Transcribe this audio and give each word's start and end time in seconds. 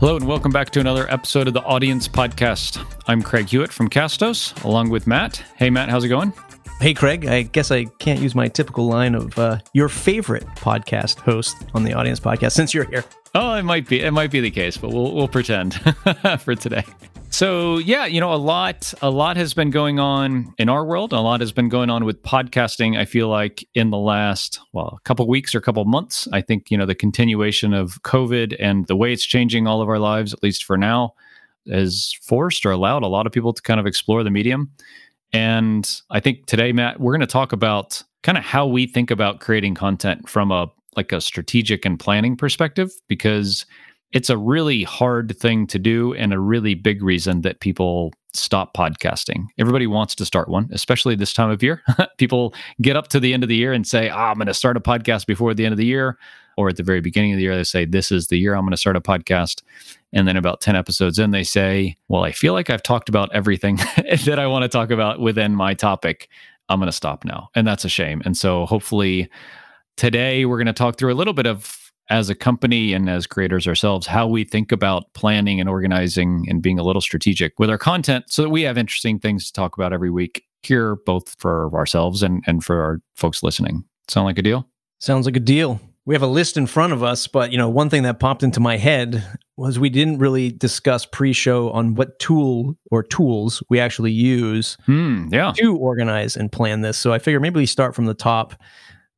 Hello, 0.00 0.16
and 0.16 0.26
welcome 0.26 0.50
back 0.50 0.70
to 0.70 0.80
another 0.80 1.06
episode 1.12 1.46
of 1.46 1.52
the 1.52 1.62
Audience 1.62 2.08
Podcast. 2.08 2.82
I'm 3.06 3.20
Craig 3.20 3.50
Hewitt 3.50 3.70
from 3.70 3.90
Castos, 3.90 4.64
along 4.64 4.88
with 4.88 5.06
Matt. 5.06 5.42
Hey, 5.56 5.68
Matt, 5.68 5.90
how's 5.90 6.04
it 6.04 6.08
going? 6.08 6.32
Hey, 6.80 6.94
Craig. 6.94 7.26
I 7.26 7.42
guess 7.42 7.70
I 7.70 7.84
can't 7.98 8.20
use 8.20 8.34
my 8.34 8.48
typical 8.48 8.86
line 8.86 9.14
of 9.14 9.38
uh, 9.38 9.58
your 9.74 9.90
favorite 9.90 10.46
podcast 10.56 11.18
host 11.20 11.56
on 11.74 11.84
the 11.84 11.92
Audience 11.92 12.18
Podcast 12.18 12.52
since 12.52 12.72
you're 12.72 12.84
here. 12.84 13.04
Oh, 13.34 13.52
it 13.54 13.64
might 13.64 13.86
be. 13.86 14.00
It 14.00 14.12
might 14.12 14.30
be 14.30 14.40
the 14.40 14.50
case, 14.50 14.78
but 14.78 14.90
we'll 14.90 15.14
we'll 15.14 15.28
pretend 15.28 15.74
for 16.40 16.54
today. 16.54 16.84
So 17.34 17.78
yeah, 17.78 18.06
you 18.06 18.20
know, 18.20 18.32
a 18.32 18.36
lot 18.36 18.94
a 19.02 19.10
lot 19.10 19.36
has 19.36 19.54
been 19.54 19.70
going 19.70 19.98
on 19.98 20.54
in 20.56 20.68
our 20.68 20.84
world. 20.84 21.12
A 21.12 21.18
lot 21.18 21.40
has 21.40 21.50
been 21.50 21.68
going 21.68 21.90
on 21.90 22.04
with 22.04 22.22
podcasting. 22.22 22.96
I 22.96 23.06
feel 23.06 23.26
like 23.26 23.66
in 23.74 23.90
the 23.90 23.98
last 23.98 24.60
well, 24.72 24.96
a 24.96 25.00
couple 25.02 25.26
weeks 25.26 25.52
or 25.52 25.58
a 25.58 25.60
couple 25.60 25.84
months. 25.84 26.28
I 26.32 26.40
think 26.42 26.70
you 26.70 26.78
know 26.78 26.86
the 26.86 26.94
continuation 26.94 27.74
of 27.74 28.00
COVID 28.02 28.54
and 28.60 28.86
the 28.86 28.94
way 28.94 29.12
it's 29.12 29.26
changing 29.26 29.66
all 29.66 29.82
of 29.82 29.88
our 29.88 29.98
lives, 29.98 30.32
at 30.32 30.44
least 30.44 30.62
for 30.62 30.78
now, 30.78 31.14
has 31.68 32.16
forced 32.22 32.64
or 32.64 32.70
allowed 32.70 33.02
a 33.02 33.08
lot 33.08 33.26
of 33.26 33.32
people 33.32 33.52
to 33.52 33.62
kind 33.62 33.80
of 33.80 33.86
explore 33.86 34.22
the 34.22 34.30
medium. 34.30 34.70
And 35.32 35.90
I 36.10 36.20
think 36.20 36.46
today, 36.46 36.70
Matt, 36.70 37.00
we're 37.00 37.14
going 37.14 37.20
to 37.20 37.26
talk 37.26 37.50
about 37.50 38.00
kind 38.22 38.38
of 38.38 38.44
how 38.44 38.64
we 38.64 38.86
think 38.86 39.10
about 39.10 39.40
creating 39.40 39.74
content 39.74 40.28
from 40.28 40.52
a 40.52 40.70
like 40.96 41.10
a 41.10 41.20
strategic 41.20 41.84
and 41.84 41.98
planning 41.98 42.36
perspective 42.36 42.92
because 43.08 43.66
it's 44.14 44.30
a 44.30 44.38
really 44.38 44.84
hard 44.84 45.36
thing 45.36 45.66
to 45.66 45.78
do 45.78 46.14
and 46.14 46.32
a 46.32 46.38
really 46.38 46.74
big 46.74 47.02
reason 47.02 47.42
that 47.42 47.58
people 47.58 48.12
stop 48.32 48.72
podcasting. 48.72 49.46
Everybody 49.58 49.88
wants 49.88 50.14
to 50.14 50.24
start 50.24 50.48
one, 50.48 50.68
especially 50.72 51.16
this 51.16 51.32
time 51.32 51.50
of 51.50 51.62
year. 51.62 51.82
people 52.18 52.54
get 52.80 52.96
up 52.96 53.08
to 53.08 53.20
the 53.20 53.34
end 53.34 53.42
of 53.42 53.48
the 53.48 53.56
year 53.56 53.72
and 53.72 53.86
say, 53.86 54.08
oh, 54.08 54.16
I'm 54.16 54.36
going 54.36 54.46
to 54.46 54.54
start 54.54 54.76
a 54.76 54.80
podcast 54.80 55.26
before 55.26 55.52
the 55.52 55.64
end 55.66 55.72
of 55.72 55.78
the 55.78 55.84
year. 55.84 56.16
Or 56.56 56.68
at 56.68 56.76
the 56.76 56.84
very 56.84 57.00
beginning 57.00 57.32
of 57.32 57.38
the 57.38 57.42
year, 57.42 57.56
they 57.56 57.64
say, 57.64 57.84
This 57.84 58.12
is 58.12 58.28
the 58.28 58.38
year 58.38 58.54
I'm 58.54 58.62
going 58.62 58.70
to 58.70 58.76
start 58.76 58.94
a 58.94 59.00
podcast. 59.00 59.64
And 60.12 60.28
then 60.28 60.36
about 60.36 60.60
10 60.60 60.76
episodes 60.76 61.18
in, 61.18 61.32
they 61.32 61.42
say, 61.42 61.96
Well, 62.06 62.22
I 62.22 62.30
feel 62.30 62.52
like 62.52 62.70
I've 62.70 62.84
talked 62.84 63.08
about 63.08 63.34
everything 63.34 63.74
that 64.24 64.38
I 64.38 64.46
want 64.46 64.62
to 64.62 64.68
talk 64.68 64.92
about 64.92 65.18
within 65.18 65.56
my 65.56 65.74
topic. 65.74 66.28
I'm 66.68 66.78
going 66.78 66.86
to 66.86 66.92
stop 66.92 67.24
now. 67.24 67.48
And 67.56 67.66
that's 67.66 67.84
a 67.84 67.88
shame. 67.88 68.22
And 68.24 68.36
so 68.36 68.66
hopefully 68.66 69.28
today 69.96 70.44
we're 70.44 70.58
going 70.58 70.68
to 70.68 70.72
talk 70.72 70.96
through 70.96 71.12
a 71.12 71.16
little 71.16 71.34
bit 71.34 71.46
of 71.46 71.83
as 72.10 72.28
a 72.28 72.34
company 72.34 72.92
and 72.92 73.08
as 73.08 73.26
creators 73.26 73.66
ourselves, 73.66 74.06
how 74.06 74.26
we 74.26 74.44
think 74.44 74.72
about 74.72 75.12
planning 75.14 75.60
and 75.60 75.68
organizing 75.68 76.44
and 76.48 76.62
being 76.62 76.78
a 76.78 76.82
little 76.82 77.00
strategic 77.00 77.58
with 77.58 77.70
our 77.70 77.78
content 77.78 78.26
so 78.28 78.42
that 78.42 78.50
we 78.50 78.62
have 78.62 78.76
interesting 78.76 79.18
things 79.18 79.46
to 79.46 79.52
talk 79.52 79.76
about 79.76 79.92
every 79.92 80.10
week 80.10 80.44
here, 80.62 80.96
both 80.96 81.34
for 81.38 81.74
ourselves 81.74 82.22
and, 82.22 82.42
and 82.46 82.64
for 82.64 82.82
our 82.82 83.00
folks 83.14 83.42
listening. 83.42 83.84
Sound 84.08 84.26
like 84.26 84.38
a 84.38 84.42
deal? 84.42 84.68
Sounds 84.98 85.26
like 85.26 85.36
a 85.36 85.40
deal. 85.40 85.80
We 86.06 86.14
have 86.14 86.22
a 86.22 86.26
list 86.26 86.58
in 86.58 86.66
front 86.66 86.92
of 86.92 87.02
us, 87.02 87.26
but 87.26 87.50
you 87.50 87.56
know, 87.56 87.70
one 87.70 87.88
thing 87.88 88.02
that 88.02 88.20
popped 88.20 88.42
into 88.42 88.60
my 88.60 88.76
head 88.76 89.24
was 89.56 89.78
we 89.78 89.88
didn't 89.88 90.18
really 90.18 90.50
discuss 90.50 91.06
pre-show 91.06 91.70
on 91.70 91.94
what 91.94 92.18
tool 92.18 92.76
or 92.90 93.02
tools 93.02 93.62
we 93.70 93.80
actually 93.80 94.12
use 94.12 94.76
hmm, 94.84 95.28
yeah. 95.32 95.52
to 95.56 95.76
organize 95.76 96.36
and 96.36 96.52
plan 96.52 96.82
this. 96.82 96.98
So 96.98 97.12
I 97.14 97.18
figure 97.18 97.40
maybe 97.40 97.56
we 97.56 97.66
start 97.66 97.94
from 97.94 98.04
the 98.04 98.14
top 98.14 98.54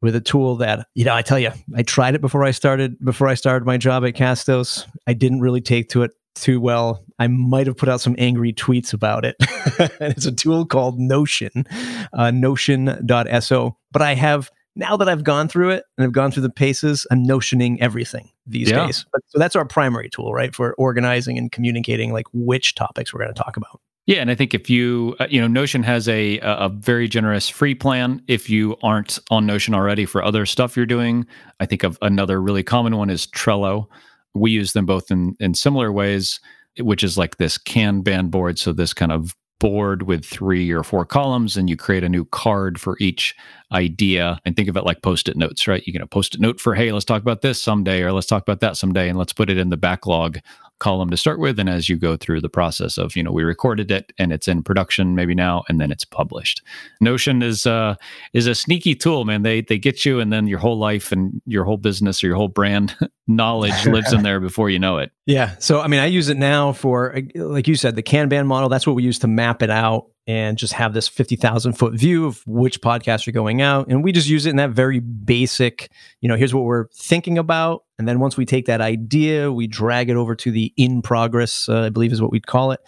with 0.02 0.14
a 0.14 0.20
tool 0.20 0.56
that 0.56 0.86
you 0.94 1.04
know 1.04 1.14
I 1.14 1.22
tell 1.22 1.38
you 1.38 1.50
I 1.74 1.82
tried 1.82 2.14
it 2.14 2.20
before 2.20 2.44
I 2.44 2.50
started 2.50 2.98
before 3.04 3.28
I 3.28 3.34
started 3.34 3.66
my 3.66 3.78
job 3.78 4.04
at 4.04 4.14
Castos. 4.14 4.86
I 5.06 5.12
didn't 5.12 5.40
really 5.40 5.60
take 5.60 5.88
to 5.90 6.02
it 6.02 6.12
too 6.36 6.60
well. 6.60 7.04
I 7.18 7.28
might 7.28 7.66
have 7.66 7.76
put 7.76 7.88
out 7.88 8.00
some 8.00 8.14
angry 8.18 8.52
tweets 8.52 8.92
about 8.92 9.24
it. 9.24 9.36
and 10.00 10.12
it's 10.12 10.26
a 10.26 10.32
tool 10.32 10.66
called 10.66 10.98
Notion, 10.98 11.64
uh, 12.12 12.30
Notion.so. 12.30 13.76
But 13.90 14.02
I 14.02 14.14
have 14.14 14.50
now 14.76 14.96
that 14.98 15.08
I've 15.08 15.24
gone 15.24 15.48
through 15.48 15.70
it 15.70 15.84
and 15.96 16.04
I've 16.04 16.12
gone 16.12 16.30
through 16.30 16.42
the 16.42 16.50
paces, 16.50 17.06
I'm 17.10 17.24
notioning 17.24 17.78
everything 17.80 18.30
these 18.46 18.70
yeah. 18.70 18.86
days. 18.86 19.06
But, 19.10 19.22
so 19.28 19.38
that's 19.38 19.56
our 19.56 19.64
primary 19.64 20.10
tool, 20.10 20.32
right, 20.32 20.54
for 20.54 20.74
organizing 20.74 21.38
and 21.38 21.50
communicating 21.50 22.12
like 22.12 22.26
which 22.32 22.74
topics 22.74 23.12
we're 23.12 23.20
going 23.20 23.34
to 23.34 23.42
talk 23.42 23.56
about. 23.56 23.80
Yeah, 24.06 24.18
and 24.18 24.30
I 24.30 24.36
think 24.36 24.54
if 24.54 24.70
you 24.70 25.16
uh, 25.18 25.26
you 25.28 25.40
know 25.40 25.48
Notion 25.48 25.82
has 25.82 26.08
a 26.08 26.38
a 26.38 26.68
very 26.68 27.08
generous 27.08 27.48
free 27.48 27.74
plan 27.74 28.22
if 28.28 28.48
you 28.48 28.76
aren't 28.82 29.18
on 29.30 29.46
Notion 29.46 29.74
already 29.74 30.06
for 30.06 30.22
other 30.22 30.46
stuff 30.46 30.76
you're 30.76 30.86
doing. 30.86 31.26
I 31.58 31.66
think 31.66 31.82
of 31.82 31.98
another 32.02 32.40
really 32.40 32.62
common 32.62 32.96
one 32.96 33.10
is 33.10 33.26
Trello. 33.26 33.86
We 34.34 34.52
use 34.52 34.72
them 34.72 34.86
both 34.86 35.10
in 35.10 35.34
in 35.40 35.54
similar 35.54 35.90
ways, 35.90 36.38
which 36.78 37.02
is 37.02 37.18
like 37.18 37.38
this 37.38 37.58
Kanban 37.58 38.30
board, 38.30 38.58
so 38.60 38.72
this 38.72 38.94
kind 38.94 39.10
of 39.10 39.34
board 39.58 40.02
with 40.02 40.24
three 40.24 40.70
or 40.70 40.82
four 40.82 41.06
columns 41.06 41.56
and 41.56 41.70
you 41.70 41.76
create 41.76 42.04
a 42.04 42.08
new 42.10 42.26
card 42.26 42.78
for 42.78 42.96
each 43.00 43.34
idea 43.72 44.38
and 44.44 44.54
think 44.54 44.68
of 44.68 44.76
it 44.76 44.84
like 44.84 45.00
post-it 45.00 45.34
notes 45.34 45.66
right 45.66 45.86
you 45.86 45.94
can 45.94 46.02
a 46.02 46.06
post-it 46.06 46.40
note 46.42 46.60
for 46.60 46.74
hey 46.74 46.92
let's 46.92 47.06
talk 47.06 47.22
about 47.22 47.40
this 47.40 47.60
someday 47.60 48.02
or 48.02 48.12
let's 48.12 48.26
talk 48.26 48.42
about 48.42 48.60
that 48.60 48.76
someday 48.76 49.08
and 49.08 49.18
let's 49.18 49.32
put 49.32 49.48
it 49.48 49.56
in 49.56 49.70
the 49.70 49.76
backlog 49.76 50.38
column 50.78 51.10
to 51.10 51.16
start 51.16 51.38
with 51.38 51.58
and 51.58 51.68
as 51.68 51.88
you 51.88 51.96
go 51.96 52.16
through 52.16 52.40
the 52.40 52.48
process 52.48 52.98
of 52.98 53.16
you 53.16 53.22
know 53.22 53.32
we 53.32 53.42
recorded 53.42 53.90
it 53.90 54.12
and 54.18 54.32
it's 54.32 54.46
in 54.46 54.62
production 54.62 55.14
maybe 55.14 55.34
now 55.34 55.62
and 55.68 55.80
then 55.80 55.90
it's 55.90 56.04
published. 56.04 56.62
Notion 57.00 57.42
is 57.42 57.66
uh 57.66 57.94
is 58.32 58.46
a 58.46 58.54
sneaky 58.54 58.94
tool 58.94 59.24
man. 59.24 59.42
They 59.42 59.62
they 59.62 59.78
get 59.78 60.04
you 60.04 60.20
and 60.20 60.32
then 60.32 60.46
your 60.46 60.58
whole 60.58 60.78
life 60.78 61.12
and 61.12 61.40
your 61.46 61.64
whole 61.64 61.78
business 61.78 62.22
or 62.22 62.26
your 62.28 62.36
whole 62.36 62.48
brand 62.48 62.96
knowledge 63.26 63.86
lives 63.86 64.12
in 64.12 64.22
there 64.22 64.40
before 64.40 64.70
you 64.70 64.78
know 64.78 64.98
it 64.98 65.10
yeah 65.26 65.56
so 65.58 65.80
i 65.80 65.88
mean 65.88 66.00
i 66.00 66.06
use 66.06 66.28
it 66.28 66.36
now 66.36 66.72
for 66.72 67.16
like 67.34 67.66
you 67.66 67.74
said 67.74 67.96
the 67.96 68.02
kanban 68.02 68.46
model 68.46 68.68
that's 68.68 68.86
what 68.86 68.94
we 68.94 69.02
use 69.02 69.18
to 69.18 69.26
map 69.26 69.62
it 69.62 69.70
out 69.70 70.06
and 70.26 70.58
just 70.58 70.72
have 70.72 70.92
this 70.92 71.06
50,000 71.06 71.74
foot 71.74 71.94
view 71.94 72.26
of 72.26 72.42
which 72.46 72.80
podcasts 72.80 73.28
are 73.28 73.32
going 73.32 73.62
out. 73.62 73.86
And 73.88 74.02
we 74.02 74.10
just 74.10 74.28
use 74.28 74.44
it 74.44 74.50
in 74.50 74.56
that 74.56 74.70
very 74.70 74.98
basic, 74.98 75.90
you 76.20 76.28
know, 76.28 76.36
here's 76.36 76.52
what 76.52 76.64
we're 76.64 76.88
thinking 76.88 77.38
about. 77.38 77.84
And 77.98 78.08
then 78.08 78.18
once 78.18 78.36
we 78.36 78.44
take 78.44 78.66
that 78.66 78.80
idea, 78.80 79.52
we 79.52 79.68
drag 79.68 80.10
it 80.10 80.16
over 80.16 80.34
to 80.34 80.50
the 80.50 80.72
in 80.76 81.00
progress, 81.00 81.68
uh, 81.68 81.82
I 81.82 81.90
believe 81.90 82.12
is 82.12 82.20
what 82.20 82.32
we'd 82.32 82.46
call 82.46 82.72
it. 82.72 82.80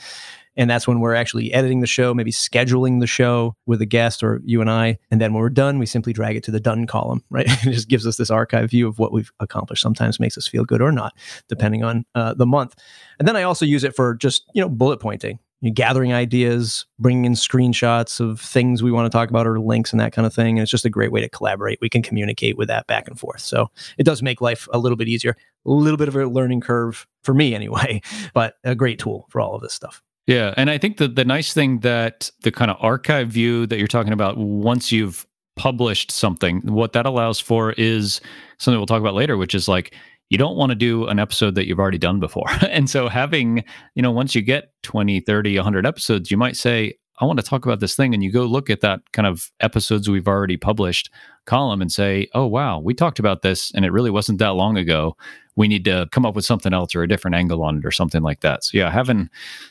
And 0.59 0.69
that's 0.69 0.87
when 0.87 1.01
we're 1.01 1.15
actually 1.15 1.53
editing 1.55 1.81
the 1.81 1.87
show, 1.87 2.13
maybe 2.13 2.33
scheduling 2.33 3.01
the 3.01 3.07
show 3.07 3.55
with 3.65 3.81
a 3.81 3.87
guest 3.87 4.23
or 4.23 4.43
you 4.45 4.61
and 4.61 4.69
I. 4.71 4.99
And 5.11 5.21
then 5.21 5.33
when 5.33 5.41
we're 5.41 5.51
done, 5.51 5.79
we 5.79 5.87
simply 5.87 6.13
drag 6.13 6.37
it 6.37 6.43
to 6.45 6.51
the 6.51 6.61
done 6.61 6.87
column, 6.87 7.23
right? 7.31 7.47
it 7.49 7.73
just 7.73 7.89
gives 7.89 8.07
us 8.07 8.17
this 8.17 8.31
archive 8.31 8.71
view 8.71 8.89
of 8.89 8.99
what 8.99 9.13
we've 9.13 9.33
accomplished. 9.41 9.83
Sometimes 9.83 10.21
makes 10.21 10.37
us 10.37 10.49
feel 10.49 10.65
good 10.65 10.83
or 10.83 10.93
not, 10.93 11.15
depending 11.49 11.85
on 11.85 12.05
uh, 12.15 12.35
the 12.35 12.47
month. 12.47 12.75
And 13.19 13.27
then 13.27 13.37
I 13.37 13.45
also 13.45 13.65
use 13.65 13.85
it 13.85 13.95
for 13.95 14.15
just, 14.15 14.45
you 14.53 14.61
know, 14.61 14.69
bullet 14.69 15.01
pointing 15.01 15.39
you 15.61 15.71
know, 15.71 15.75
gathering 15.75 16.13
ideas, 16.13 16.87
bringing 16.99 17.25
in 17.25 17.33
screenshots 17.33 18.21
of 18.21 18.41
things 18.41 18.83
we 18.83 18.93
want 18.93 19.11
to 19.11 19.17
talk 19.17 19.31
about 19.31 19.47
or 19.47 19.59
links 19.59 19.93
and 19.93 20.01
that 20.01 20.13
kind 20.13 20.27
of 20.27 20.35
thing. 20.35 20.59
And 20.59 20.63
it's 20.63 20.71
just 20.71 20.85
a 20.85 20.91
great 20.91 21.11
way 21.11 21.21
to 21.21 21.29
collaborate. 21.29 21.79
We 21.81 21.89
can 21.89 22.03
communicate 22.03 22.57
with 22.57 22.69
that 22.69 22.87
back 22.87 23.09
and 23.09 23.19
forth. 23.19 23.41
So 23.41 23.71
it 23.97 24.05
does 24.05 24.23
make 24.23 24.41
life 24.41 24.69
a 24.73 24.79
little 24.79 24.97
bit 24.97 25.09
easier, 25.09 25.37
a 25.67 25.71
little 25.71 25.97
bit 25.97 26.09
of 26.09 26.17
a 26.17 26.27
learning 26.27 26.61
curve 26.61 27.07
for 27.23 27.35
me 27.35 27.55
anyway, 27.55 28.01
but 28.35 28.55
a 28.65 28.75
great 28.75 28.99
tool 28.99 29.27
for 29.31 29.41
all 29.41 29.55
of 29.55 29.63
this 29.63 29.75
stuff. 29.75 30.03
Yeah. 30.29 30.53
And 30.59 30.69
I 30.69 30.77
think 30.77 30.99
that 30.99 31.17
the 31.17 31.25
nice 31.25 31.55
thing 31.55 31.81
that 31.81 32.31
the 32.43 32.53
kind 32.53 32.71
of 32.71 32.77
archive 32.81 33.29
view 33.29 33.67
that 33.67 33.79
you're 33.79 33.89
talking 33.89 34.13
about, 34.13 34.37
once 34.37 34.93
you've 34.93 35.27
published 35.57 36.11
something, 36.11 36.61
what 36.67 36.93
that 36.93 37.07
allows 37.07 37.41
for 37.41 37.73
is 37.73 38.21
something 38.59 38.79
we'll 38.79 38.87
talk 38.87 39.01
about 39.01 39.15
later, 39.15 39.39
which 39.39 39.55
is 39.55 39.69
like 39.69 39.95
you 40.29 40.37
don't 40.37 40.57
want 40.57 40.69
to 40.69 40.77
do 40.77 41.07
an 41.07 41.19
episode 41.19 41.55
that 41.55 41.67
you've 41.67 41.79
already 41.79 41.97
done 41.97 42.21
before. 42.21 42.45
and 42.69 42.91
so 42.91 43.09
having, 43.09 43.65
you 43.95 44.03
know, 44.03 44.11
once 44.11 44.35
you 44.35 44.43
get 44.43 44.71
20, 44.83 45.21
30, 45.21 45.57
100 45.57 45.87
episodes, 45.87 46.31
you 46.31 46.37
might 46.37 46.57
say, 46.57 46.93
I 47.21 47.25
want 47.25 47.39
to 47.39 47.45
talk 47.45 47.65
about 47.65 47.81
this 47.81 47.97
thing. 47.97 48.13
And 48.13 48.23
you 48.23 48.31
go 48.31 48.45
look 48.45 48.69
at 48.69 48.83
that 48.83 49.01
kind 49.13 49.27
of 49.27 49.51
episodes 49.61 50.11
we've 50.11 50.29
already 50.29 50.59
published 50.59 51.11
column 51.47 51.81
and 51.81 51.91
say, 51.91 52.29
oh, 52.35 52.47
wow, 52.47 52.79
we 52.79 52.93
talked 52.93 53.19
about 53.19 53.41
this 53.41 53.73
and 53.75 53.87
it 53.87 53.93
really 53.93 54.11
wasn't 54.11 54.39
that 54.41 54.51
long 54.51 54.77
ago. 54.77 55.17
We 55.59 55.69
need 55.69 55.85
to 55.85 56.09
come 56.11 56.25
up 56.25 56.35
with 56.35 56.47
something 56.47 56.73
else 56.73 56.95
or 56.95 57.03
a 57.03 57.09
different 57.09 57.35
angle 57.35 57.63
on 57.63 57.79
it 57.79 57.85
or 57.85 57.91
something 57.91 58.23
like 58.23 58.41
that. 58.41 58.65
So, 58.65 58.79
yeah, 58.79 58.91
having 58.91 59.29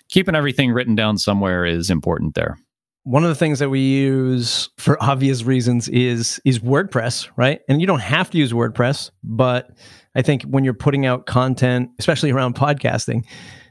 keeping 0.10 0.36
everything 0.36 0.72
written 0.72 0.94
down 0.94 1.18
somewhere 1.18 1.66
is 1.66 1.90
important 1.90 2.36
there 2.36 2.58
one 3.08 3.24
of 3.24 3.30
the 3.30 3.36
things 3.36 3.60
that 3.60 3.70
we 3.70 3.80
use 3.80 4.70
for 4.78 5.02
obvious 5.04 5.44
reasons 5.44 5.88
is 5.88 6.42
is 6.44 6.60
WordPress, 6.60 7.30
right? 7.38 7.62
And 7.70 7.80
you 7.80 7.88
don't 7.88 8.02
have 8.02 8.30
to 8.32 8.38
use 8.38 8.52
WordPress, 8.52 9.12
but 9.24 9.72
I 10.14 10.22
think 10.22 10.44
when 10.44 10.66
you're 10.66 10.74
putting 10.74 11.06
out 11.06 11.26
content, 11.26 11.90
especially 12.00 12.32
around 12.32 12.56
podcasting, 12.56 13.26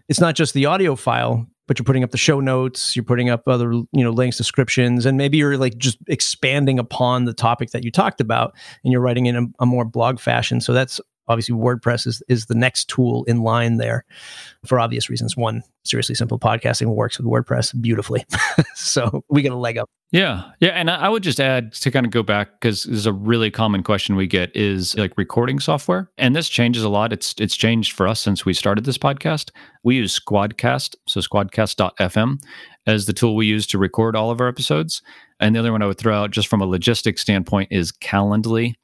it's 0.08 0.20
not 0.20 0.36
just 0.36 0.54
the 0.54 0.64
audio 0.64 0.96
file, 0.96 1.46
but 1.68 1.78
you're 1.78 1.84
putting 1.84 2.02
up 2.02 2.12
the 2.12 2.16
show 2.16 2.40
notes, 2.40 2.96
you're 2.96 3.04
putting 3.04 3.28
up 3.28 3.46
other, 3.46 3.72
you 3.72 3.86
know, 3.92 4.10
links, 4.10 4.38
descriptions, 4.38 5.04
and 5.04 5.18
maybe 5.18 5.36
you're 5.36 5.58
like 5.58 5.76
just 5.76 5.98
expanding 6.08 6.78
upon 6.78 7.26
the 7.26 7.34
topic 7.34 7.72
that 7.72 7.84
you 7.84 7.90
talked 7.90 8.22
about 8.22 8.54
and 8.84 8.92
you're 8.92 9.02
writing 9.02 9.26
in 9.26 9.36
a, 9.36 9.42
a 9.58 9.66
more 9.66 9.84
blog 9.84 10.18
fashion. 10.18 10.62
So 10.62 10.72
that's 10.72 10.98
obviously 11.28 11.54
WordPress 11.54 12.06
is, 12.06 12.22
is 12.28 12.46
the 12.46 12.54
next 12.54 12.88
tool 12.88 13.24
in 13.24 13.42
line 13.42 13.76
there 13.76 14.04
for 14.64 14.78
obvious 14.80 15.08
reasons. 15.10 15.36
One, 15.36 15.62
seriously 15.84 16.14
simple 16.14 16.38
podcasting 16.38 16.86
works 16.86 17.18
with 17.18 17.26
WordPress 17.26 17.80
beautifully. 17.80 18.24
so 18.74 19.24
we 19.28 19.42
get 19.42 19.52
a 19.52 19.56
leg 19.56 19.78
up. 19.78 19.88
Yeah. 20.12 20.52
Yeah. 20.60 20.70
And 20.70 20.88
I 20.88 21.08
would 21.08 21.24
just 21.24 21.40
add 21.40 21.72
to 21.74 21.90
kind 21.90 22.06
of 22.06 22.12
go 22.12 22.22
back 22.22 22.60
because 22.60 22.84
this 22.84 22.96
is 22.96 23.06
a 23.06 23.12
really 23.12 23.50
common 23.50 23.82
question 23.82 24.14
we 24.14 24.28
get 24.28 24.54
is 24.54 24.96
like 24.96 25.12
recording 25.16 25.58
software. 25.58 26.10
And 26.16 26.36
this 26.36 26.48
changes 26.48 26.84
a 26.84 26.88
lot. 26.88 27.12
It's 27.12 27.34
it's 27.38 27.56
changed 27.56 27.92
for 27.92 28.06
us 28.06 28.20
since 28.20 28.44
we 28.44 28.54
started 28.54 28.84
this 28.84 28.98
podcast. 28.98 29.50
We 29.82 29.96
use 29.96 30.18
Squadcast, 30.18 30.94
so 31.08 31.20
squadcast.fm 31.20 32.40
as 32.86 33.06
the 33.06 33.12
tool 33.12 33.34
we 33.34 33.46
use 33.46 33.66
to 33.66 33.78
record 33.78 34.14
all 34.14 34.30
of 34.30 34.40
our 34.40 34.48
episodes. 34.48 35.02
And 35.40 35.54
the 35.54 35.60
other 35.60 35.72
one 35.72 35.82
I 35.82 35.86
would 35.86 35.98
throw 35.98 36.16
out 36.16 36.30
just 36.30 36.48
from 36.48 36.60
a 36.60 36.66
logistics 36.66 37.20
standpoint 37.20 37.72
is 37.72 37.92
Calendly. 37.92 38.74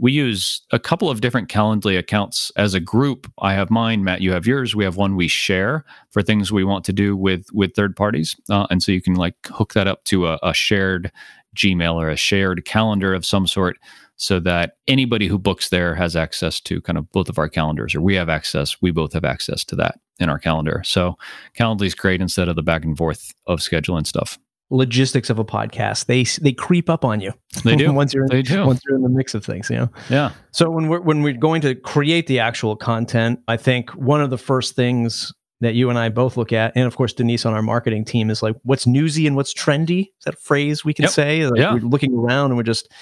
We 0.00 0.12
use 0.12 0.62
a 0.70 0.78
couple 0.78 1.10
of 1.10 1.20
different 1.20 1.48
Calendly 1.48 1.98
accounts 1.98 2.52
as 2.56 2.74
a 2.74 2.80
group. 2.80 3.30
I 3.40 3.54
have 3.54 3.70
mine, 3.70 4.04
Matt. 4.04 4.20
You 4.20 4.32
have 4.32 4.46
yours. 4.46 4.76
We 4.76 4.84
have 4.84 4.96
one 4.96 5.16
we 5.16 5.28
share 5.28 5.84
for 6.10 6.22
things 6.22 6.52
we 6.52 6.64
want 6.64 6.84
to 6.84 6.92
do 6.92 7.16
with 7.16 7.46
with 7.52 7.74
third 7.74 7.96
parties, 7.96 8.36
uh, 8.48 8.66
and 8.70 8.82
so 8.82 8.92
you 8.92 9.02
can 9.02 9.14
like 9.14 9.34
hook 9.46 9.74
that 9.74 9.88
up 9.88 10.04
to 10.04 10.28
a, 10.28 10.38
a 10.42 10.54
shared 10.54 11.10
Gmail 11.56 11.94
or 11.94 12.08
a 12.08 12.16
shared 12.16 12.64
calendar 12.64 13.12
of 13.12 13.26
some 13.26 13.46
sort 13.46 13.78
so 14.16 14.40
that 14.40 14.76
anybody 14.88 15.28
who 15.28 15.38
books 15.38 15.68
there 15.68 15.94
has 15.94 16.16
access 16.16 16.60
to 16.60 16.80
kind 16.80 16.98
of 16.98 17.10
both 17.12 17.28
of 17.28 17.38
our 17.38 17.48
calendars, 17.48 17.94
or 17.94 18.00
we 18.00 18.16
have 18.16 18.28
access, 18.28 18.76
we 18.82 18.90
both 18.90 19.12
have 19.12 19.24
access 19.24 19.64
to 19.64 19.76
that 19.76 20.00
in 20.18 20.28
our 20.28 20.38
calendar. 20.40 20.82
So 20.84 21.16
Calendly 21.56 21.86
is 21.86 21.94
great 21.94 22.20
instead 22.20 22.48
of 22.48 22.56
the 22.56 22.62
back 22.62 22.84
and 22.84 22.98
forth 22.98 23.32
of 23.46 23.60
scheduling 23.60 24.06
stuff. 24.06 24.38
Logistics 24.70 25.30
of 25.30 25.38
a 25.38 25.44
podcast, 25.44 26.06
they 26.06 26.24
they 26.42 26.52
creep 26.52 26.90
up 26.90 27.02
on 27.04 27.20
you. 27.20 27.32
They 27.64 27.74
do. 27.74 27.90
once 27.94 28.12
you're 28.12 28.24
in, 28.24 28.28
they 28.30 28.42
do. 28.42 28.66
once 28.66 28.80
you're 28.86 28.96
in 28.96 29.02
the 29.02 29.08
mix 29.08 29.34
of 29.34 29.42
things, 29.44 29.70
you 29.70 29.76
know. 29.76 29.90
Yeah. 30.10 30.32
So 30.50 30.68
when 30.70 30.88
we're 30.88 31.00
when 31.00 31.22
we're 31.22 31.32
going 31.32 31.62
to 31.62 31.74
create 31.74 32.26
the 32.26 32.38
actual 32.40 32.76
content, 32.76 33.40
I 33.48 33.56
think 33.56 33.88
one 33.92 34.20
of 34.20 34.28
the 34.28 34.36
first 34.36 34.76
things 34.76 35.32
that 35.60 35.74
you 35.74 35.88
and 35.88 35.98
I 35.98 36.10
both 36.10 36.36
look 36.36 36.52
at, 36.52 36.72
and 36.76 36.86
of 36.86 36.96
course 36.96 37.14
Denise 37.14 37.46
on 37.46 37.54
our 37.54 37.62
marketing 37.62 38.04
team 38.04 38.28
is 38.30 38.42
like, 38.42 38.54
what's 38.62 38.86
newsy 38.86 39.26
and 39.26 39.34
what's 39.36 39.54
trendy? 39.54 40.02
Is 40.02 40.24
that 40.26 40.34
a 40.34 40.36
phrase 40.36 40.84
we 40.84 40.92
can 40.94 41.04
Yep. 41.04 41.12
say? 41.12 41.46
Like 41.46 41.58
Yeah. 41.58 41.72
We're 41.72 41.80
looking 41.80 42.14
around 42.14 42.50
and 42.50 42.56
we're 42.58 42.62
just. 42.62 42.92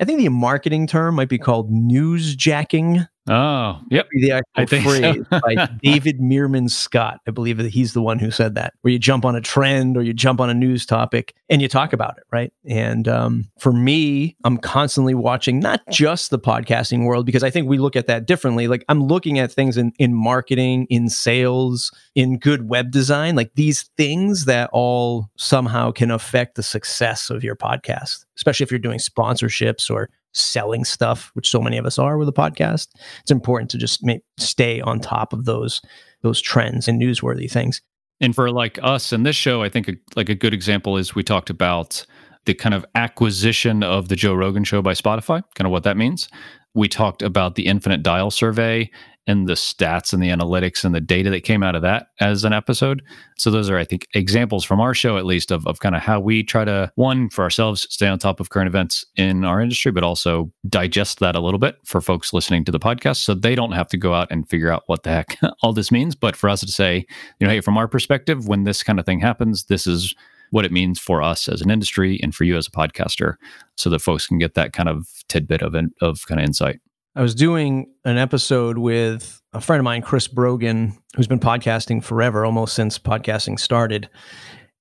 I 0.00 0.04
think 0.04 0.20
the 0.20 0.28
marketing 0.28 0.86
term 0.86 1.16
might 1.16 1.28
be 1.28 1.38
called 1.38 1.70
newsjacking. 1.72 3.08
Oh, 3.28 3.80
yep. 3.90 4.06
The 4.12 4.32
actual 4.32 4.50
I 4.54 4.64
think 4.66 4.84
so. 4.84 4.90
phrase 4.90 5.24
by 5.30 5.68
David 5.82 6.20
Meerman 6.20 6.70
Scott. 6.70 7.20
I 7.26 7.30
believe 7.30 7.56
that 7.56 7.70
he's 7.70 7.92
the 7.92 8.02
one 8.02 8.18
who 8.18 8.30
said 8.30 8.54
that, 8.54 8.74
where 8.82 8.92
you 8.92 8.98
jump 8.98 9.24
on 9.24 9.34
a 9.34 9.40
trend 9.40 9.96
or 9.96 10.02
you 10.02 10.12
jump 10.12 10.40
on 10.40 10.48
a 10.48 10.54
news 10.54 10.86
topic 10.86 11.34
and 11.48 11.60
you 11.60 11.68
talk 11.68 11.92
about 11.92 12.16
it, 12.18 12.24
right? 12.30 12.52
And 12.64 13.08
um, 13.08 13.48
for 13.58 13.72
me, 13.72 14.36
I'm 14.44 14.58
constantly 14.58 15.14
watching 15.14 15.58
not 15.58 15.82
just 15.90 16.30
the 16.30 16.38
podcasting 16.38 17.04
world 17.04 17.26
because 17.26 17.42
I 17.42 17.50
think 17.50 17.68
we 17.68 17.78
look 17.78 17.96
at 17.96 18.06
that 18.06 18.26
differently. 18.26 18.68
Like 18.68 18.84
I'm 18.88 19.02
looking 19.02 19.38
at 19.38 19.52
things 19.52 19.76
in 19.76 19.92
in 19.98 20.14
marketing, 20.14 20.86
in 20.88 21.08
sales, 21.08 21.92
in 22.14 22.38
good 22.38 22.68
web 22.68 22.90
design, 22.90 23.34
like 23.34 23.52
these 23.54 23.84
things 23.96 24.44
that 24.44 24.70
all 24.72 25.30
somehow 25.36 25.90
can 25.90 26.10
affect 26.10 26.54
the 26.54 26.62
success 26.62 27.30
of 27.30 27.42
your 27.42 27.56
podcast, 27.56 28.24
especially 28.36 28.64
if 28.64 28.70
you're 28.70 28.78
doing 28.78 28.98
sponsorships 28.98 29.90
or 29.90 30.10
selling 30.36 30.84
stuff, 30.84 31.30
which 31.34 31.50
so 31.50 31.60
many 31.60 31.78
of 31.78 31.86
us 31.86 31.98
are 31.98 32.18
with 32.18 32.28
a 32.28 32.32
podcast 32.32 32.88
it's 33.20 33.30
important 33.30 33.70
to 33.70 33.78
just 33.78 34.04
ma- 34.04 34.14
stay 34.38 34.80
on 34.80 35.00
top 35.00 35.32
of 35.32 35.44
those 35.44 35.80
those 36.22 36.40
trends 36.40 36.88
and 36.88 37.00
newsworthy 37.00 37.50
things. 37.50 37.80
And 38.20 38.34
for 38.34 38.50
like 38.50 38.78
us 38.82 39.12
in 39.12 39.22
this 39.22 39.36
show, 39.36 39.62
I 39.62 39.68
think 39.68 39.88
a, 39.88 39.94
like 40.16 40.28
a 40.28 40.34
good 40.34 40.54
example 40.54 40.96
is 40.96 41.14
we 41.14 41.22
talked 41.22 41.50
about 41.50 42.04
the 42.46 42.54
kind 42.54 42.74
of 42.74 42.84
acquisition 42.94 43.82
of 43.82 44.08
the 44.08 44.16
Joe 44.16 44.34
Rogan 44.34 44.64
show 44.64 44.80
by 44.80 44.92
Spotify, 44.92 45.42
kind 45.54 45.66
of 45.66 45.72
what 45.72 45.82
that 45.82 45.96
means. 45.96 46.28
We 46.76 46.88
talked 46.88 47.22
about 47.22 47.54
the 47.54 47.66
infinite 47.66 48.02
dial 48.02 48.30
survey 48.30 48.90
and 49.26 49.48
the 49.48 49.54
stats 49.54 50.12
and 50.12 50.22
the 50.22 50.28
analytics 50.28 50.84
and 50.84 50.94
the 50.94 51.00
data 51.00 51.30
that 51.30 51.42
came 51.42 51.62
out 51.62 51.74
of 51.74 51.82
that 51.82 52.08
as 52.20 52.44
an 52.44 52.52
episode. 52.52 53.02
So 53.38 53.50
those 53.50 53.68
are, 53.68 53.76
I 53.76 53.84
think, 53.84 54.06
examples 54.14 54.64
from 54.64 54.80
our 54.80 54.94
show, 54.94 55.16
at 55.16 55.26
least, 55.26 55.50
of, 55.50 55.66
of 55.66 55.80
kind 55.80 55.96
of 55.96 56.02
how 56.02 56.20
we 56.20 56.44
try 56.44 56.64
to, 56.64 56.92
one, 56.94 57.28
for 57.30 57.42
ourselves, 57.42 57.86
stay 57.90 58.06
on 58.06 58.18
top 58.18 58.38
of 58.38 58.50
current 58.50 58.68
events 58.68 59.04
in 59.16 59.44
our 59.44 59.60
industry, 59.60 59.90
but 59.90 60.04
also 60.04 60.52
digest 60.68 61.18
that 61.20 61.34
a 61.34 61.40
little 61.40 61.58
bit 61.58 61.76
for 61.84 62.00
folks 62.00 62.32
listening 62.32 62.64
to 62.64 62.72
the 62.72 62.78
podcast 62.78 63.16
so 63.16 63.34
they 63.34 63.54
don't 63.54 63.72
have 63.72 63.88
to 63.88 63.96
go 63.96 64.14
out 64.14 64.28
and 64.30 64.48
figure 64.48 64.70
out 64.70 64.84
what 64.86 65.02
the 65.02 65.10
heck 65.10 65.36
all 65.62 65.72
this 65.72 65.90
means. 65.90 66.14
But 66.14 66.36
for 66.36 66.48
us 66.48 66.60
to 66.60 66.68
say, 66.68 67.04
you 67.40 67.46
know, 67.46 67.52
hey, 67.52 67.60
from 67.60 67.76
our 67.76 67.88
perspective, 67.88 68.46
when 68.46 68.64
this 68.64 68.82
kind 68.82 69.00
of 69.00 69.06
thing 69.06 69.20
happens, 69.20 69.64
this 69.64 69.86
is 69.86 70.14
what 70.50 70.64
it 70.64 70.72
means 70.72 70.98
for 70.98 71.22
us 71.22 71.48
as 71.48 71.60
an 71.60 71.70
industry 71.70 72.20
and 72.22 72.34
for 72.34 72.44
you 72.44 72.56
as 72.56 72.66
a 72.66 72.70
podcaster 72.70 73.34
so 73.76 73.90
that 73.90 74.00
folks 74.00 74.26
can 74.26 74.38
get 74.38 74.54
that 74.54 74.72
kind 74.72 74.88
of 74.88 75.06
tidbit 75.28 75.62
of, 75.62 75.74
of 76.00 76.26
kind 76.26 76.40
of 76.40 76.46
insight. 76.46 76.80
I 77.14 77.22
was 77.22 77.34
doing 77.34 77.90
an 78.04 78.18
episode 78.18 78.76
with 78.76 79.40
a 79.54 79.60
friend 79.60 79.80
of 79.80 79.84
mine, 79.84 80.02
Chris 80.02 80.28
Brogan, 80.28 80.96
who's 81.16 81.26
been 81.26 81.40
podcasting 81.40 82.04
forever, 82.04 82.44
almost 82.44 82.74
since 82.74 82.98
podcasting 82.98 83.58
started. 83.58 84.10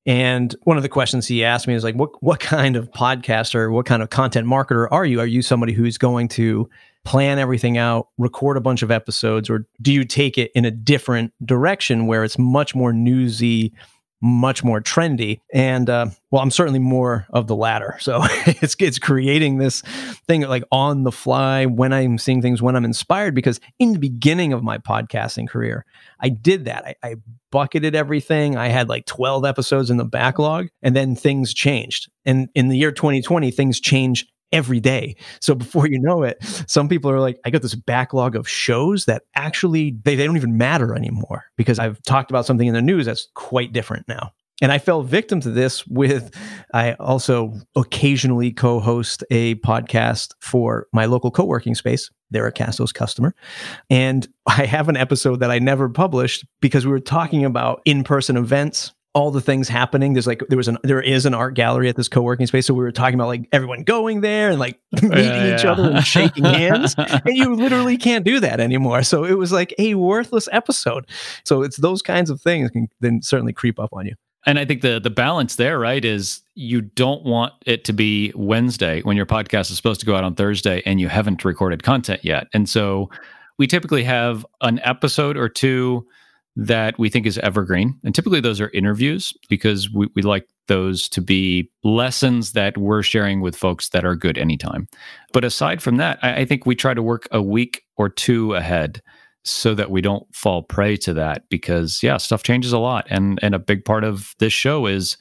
And 0.06 0.54
one 0.64 0.78
of 0.78 0.84
the 0.84 0.90
questions 0.90 1.28
he 1.28 1.44
asked 1.44 1.68
me 1.68 1.74
is 1.74 1.84
like, 1.84 1.96
what 1.96 2.22
what 2.22 2.40
kind 2.40 2.76
of 2.76 2.92
podcaster, 2.92 3.72
what 3.72 3.86
kind 3.86 4.04
of 4.04 4.10
content 4.10 4.48
marketer 4.48 4.88
are 4.92 5.06
you? 5.06 5.20
Are 5.20 5.26
you 5.26 5.42
somebody 5.42 5.72
who's 5.74 5.98
going 5.98 6.28
to 6.30 6.70
plan 7.06 7.40
everything 7.40 7.78
out, 7.78 8.10
record 8.18 8.58
a 8.58 8.62
bunch 8.62 8.82
of 8.82 8.92
episodes, 8.92 9.50
or 9.50 9.66
do 9.82 9.94
you 9.94 10.04
take 10.04 10.38
it 10.38 10.52
in 10.56 10.66
a 10.66 10.72
different 10.72 11.32
direction 11.44 12.06
where 12.08 12.24
it's 12.24 12.38
much 12.38 12.76
more 12.76 12.92
newsy, 12.92 13.72
much 14.25 14.63
more 14.63 14.81
trendy? 14.81 15.39
And 15.54 15.89
uh, 15.89 16.07
well, 16.31 16.42
I'm 16.42 16.51
certainly 16.51 16.80
more 16.80 17.27
of 17.30 17.48
the 17.48 17.56
latter. 17.56 17.98
So 18.00 18.22
it's 18.24 18.75
it's 18.80 19.00
creating 19.00 19.57
this 19.57 19.81
thing 20.27 20.42
like 20.42 20.63
on 20.72 21.04
the 21.04 21.12
fly 21.12 21.66
when 21.66 21.94
I'm 21.94 22.18
seeing 22.18 22.42
things 22.42 22.62
when 22.62 22.75
I'm 22.75 22.86
inspired. 22.86 23.36
Because 23.36 23.60
in 23.80 23.94
the 23.94 24.00
beginning 24.00 24.51
of 24.51 24.63
my 24.63 24.80
podcasting 24.80 25.48
career, 25.48 25.86
I 26.19 26.30
did 26.30 26.66
that. 26.66 26.86
I, 26.86 26.95
I 27.04 27.16
bucketed 27.51 27.95
everything. 27.95 28.57
I 28.57 28.68
had 28.68 28.89
like 28.89 29.06
12 29.06 29.45
episodes 29.45 29.89
in 29.89 29.98
the 29.98 30.06
backlog, 30.06 30.68
and 30.81 30.95
then 30.95 31.16
things 31.16 31.54
changed. 31.54 32.10
And 32.25 32.50
in 32.56 32.69
the 32.69 32.78
year 32.78 32.92
2020, 32.92 33.51
things 33.51 33.80
change 33.80 34.28
every 34.51 34.80
day. 34.80 35.15
So 35.42 35.56
before 35.56 35.88
you 35.88 36.00
know 36.00 36.24
it, 36.24 36.38
some 36.68 36.88
people 36.88 37.12
are 37.12 37.19
like, 37.19 37.39
I 37.45 37.50
got 37.50 37.62
this 37.62 37.75
backlog 37.75 38.36
of 38.36 38.47
shows 38.47 39.06
that 39.06 39.24
actually 39.36 39.97
they, 40.03 40.15
they 40.15 40.25
don't 40.25 40.38
even 40.38 40.57
matter 40.57 40.95
anymore 40.95 41.45
because 41.57 41.80
I've 41.80 42.01
talked 42.03 42.31
about 42.31 42.45
something 42.45 42.68
in 42.68 42.74
the 42.74 42.81
news 42.81 43.06
that's 43.06 43.27
quite 43.33 43.74
different 43.74 44.07
now. 44.07 44.31
And 44.62 44.71
I 44.71 44.77
fell 44.77 45.03
victim 45.03 45.42
to 45.42 45.51
this 45.51 45.86
with, 45.86 46.33
I 46.74 46.94
also 46.94 47.53
occasionally 47.75 48.51
co 48.51 48.80
host 48.80 49.24
a 49.30 49.56
podcast 49.56 50.33
for 50.39 50.88
my 50.94 51.06
local 51.06 51.30
co 51.30 51.44
working 51.44 51.75
space. 51.75 52.09
They're 52.31 52.47
a 52.47 52.53
Castos 52.53 52.94
customer. 52.94 53.36
And 53.89 54.27
I 54.47 54.65
have 54.65 54.88
an 54.88 54.95
episode 54.95 55.42
that 55.42 55.51
I 55.51 55.59
never 55.59 55.89
published 55.89 56.45
because 56.62 56.86
we 56.86 56.92
were 56.92 57.00
talking 57.00 57.44
about 57.44 57.81
in 57.86 58.03
person 58.03 58.38
events 58.38 58.94
all 59.16 59.32
the 59.32 59.42
things 59.42 59.68
happening. 59.70 60.14
There's 60.14 60.28
like 60.28 60.44
there 60.50 60.58
was 60.58 60.68
an 60.68 60.78
there 60.84 61.02
is 61.02 61.26
an 61.26 61.34
art 61.34 61.56
gallery 61.56 61.90
at 61.90 61.96
this 61.96 62.08
co-working 62.10 62.46
space. 62.46 62.68
So 62.68 62.74
we 62.76 62.84
were 62.84 62.92
talking 62.92 63.16
about 63.16 63.28
like 63.28 63.48
everyone 63.52 63.84
going 63.84 64.22
there 64.22 64.52
and 64.52 64.60
like 64.60 64.80
meeting 65.02 65.12
Yeah, 65.14 65.56
each 65.56 65.64
yeah. 65.64 65.72
other 65.72 65.90
and 65.92 66.06
shaking 66.06 66.44
hands. 66.44 66.94
and 66.98 67.22
you 67.36 67.56
literally 67.56 67.98
can't 67.98 68.26
do 68.26 68.40
that 68.42 68.60
anymore. 68.60 69.02
So 69.02 69.24
it 69.24 69.38
was 69.38 69.52
like 69.52 69.74
a 69.80 69.96
worthless 69.96 70.48
episode. 70.52 71.08
So 71.46 71.64
it's 71.64 71.78
those 71.78 72.02
kinds 72.04 72.30
of 72.30 72.42
things 72.42 72.70
can 72.70 72.90
then 73.00 73.22
certainly 73.24 73.54
creep 73.54 73.80
up 73.80 73.90
on 73.94 74.06
you. 74.06 74.14
And 74.46 74.60
I 74.60 74.66
think 74.66 74.82
the 74.82 75.00
the 75.00 75.10
balance 75.10 75.56
there, 75.56 75.80
right, 75.80 76.06
is 76.06 76.42
you 76.54 76.82
don't 76.82 77.24
want 77.24 77.54
it 77.66 77.84
to 77.86 77.94
be 77.94 78.32
Wednesday 78.36 79.02
when 79.02 79.18
your 79.18 79.26
podcast 79.26 79.72
is 79.72 79.78
supposed 79.78 80.02
to 80.02 80.06
go 80.06 80.16
out 80.16 80.24
on 80.24 80.36
Thursday 80.36 80.84
and 80.86 81.00
you 81.00 81.08
haven't 81.08 81.44
recorded 81.44 81.82
content 81.84 82.24
yet. 82.24 82.48
And 82.54 82.69
so 82.69 83.10
we 83.57 83.66
typically 83.66 84.04
have 84.04 84.45
an 84.62 84.80
episode 84.84 85.38
or 85.38 85.48
two 85.50 86.06
that 86.56 86.97
we 86.97 87.09
think 87.09 87.26
is 87.26 87.38
evergreen. 87.40 88.00
And 88.04 88.16
typically 88.16 88.40
those 88.40 88.62
are 88.62 88.69
interviews 88.69 89.33
because 89.50 89.92
we, 89.92 90.07
we 90.16 90.21
like 90.21 90.47
those 90.68 91.09
to 91.09 91.21
be 91.21 91.69
lessons 91.83 92.54
that 92.54 92.78
we're 92.78 93.04
sharing 93.04 93.42
with 93.42 93.56
folks 93.56 93.90
that 93.90 94.06
are 94.06 94.16
good 94.16 94.38
anytime. 94.38 94.88
But 95.33 95.44
aside 95.44 95.81
from 95.81 95.97
that, 95.97 96.18
I, 96.21 96.42
I 96.42 96.45
think 96.45 96.66
we 96.66 96.76
try 96.76 96.94
to 96.94 97.04
work 97.04 97.28
a 97.31 97.42
week 97.42 97.83
or 97.97 98.09
two 98.09 98.54
ahead 98.54 99.02
so 99.44 99.76
that 99.76 99.92
we 99.92 100.02
don't 100.02 100.26
fall 100.33 100.64
prey 100.64 100.97
to 100.97 101.14
that 101.14 101.44
because 101.50 102.02
yeah 102.02 102.18
stuff 102.18 102.42
changes 102.42 102.74
a 102.74 102.80
lot 102.80 103.06
and 103.09 103.40
and 103.44 103.54
a 103.54 103.59
big 103.59 103.85
part 103.85 104.04
of 104.04 104.33
this 104.40 104.52
show 104.52 104.88
is 104.88 105.18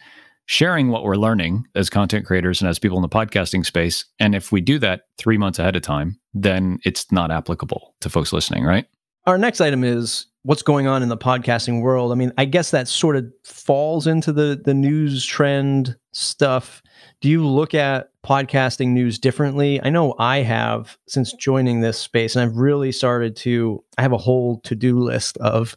sharing 0.46 0.88
what 0.88 1.04
we're 1.04 1.16
learning 1.16 1.64
as 1.74 1.90
content 1.90 2.24
creators 2.24 2.60
and 2.60 2.68
as 2.68 2.78
people 2.78 2.96
in 2.96 3.02
the 3.02 3.08
podcasting 3.08 3.64
space 3.66 4.06
and 4.18 4.34
if 4.34 4.50
we 4.50 4.62
do 4.62 4.78
that 4.78 5.02
3 5.18 5.36
months 5.36 5.58
ahead 5.58 5.76
of 5.76 5.82
time 5.82 6.18
then 6.32 6.78
it's 6.86 7.12
not 7.12 7.30
applicable 7.30 7.94
to 8.00 8.08
folks 8.08 8.32
listening 8.32 8.64
right 8.64 8.86
Our 9.26 9.36
next 9.36 9.60
item 9.60 9.84
is 9.84 10.26
what's 10.44 10.62
going 10.62 10.86
on 10.86 11.02
in 11.02 11.08
the 11.08 11.16
podcasting 11.16 11.80
world. 11.80 12.12
I 12.12 12.14
mean, 12.14 12.32
I 12.38 12.44
guess 12.44 12.70
that 12.70 12.86
sort 12.86 13.16
of 13.16 13.26
falls 13.42 14.06
into 14.06 14.32
the 14.32 14.60
the 14.62 14.74
news 14.74 15.24
trend 15.24 15.96
stuff. 16.12 16.82
Do 17.20 17.28
you 17.28 17.46
look 17.46 17.74
at 17.74 18.10
podcasting 18.22 18.88
news 18.88 19.18
differently? 19.18 19.80
I 19.82 19.90
know 19.90 20.14
I 20.18 20.38
have 20.38 20.98
since 21.08 21.32
joining 21.32 21.80
this 21.80 21.98
space, 21.98 22.36
and 22.36 22.42
I've 22.42 22.56
really 22.56 22.92
started 22.92 23.34
to. 23.36 23.82
I 23.98 24.02
have 24.02 24.12
a 24.12 24.18
whole 24.18 24.60
to 24.60 24.74
do 24.74 24.98
list 24.98 25.36
of 25.38 25.74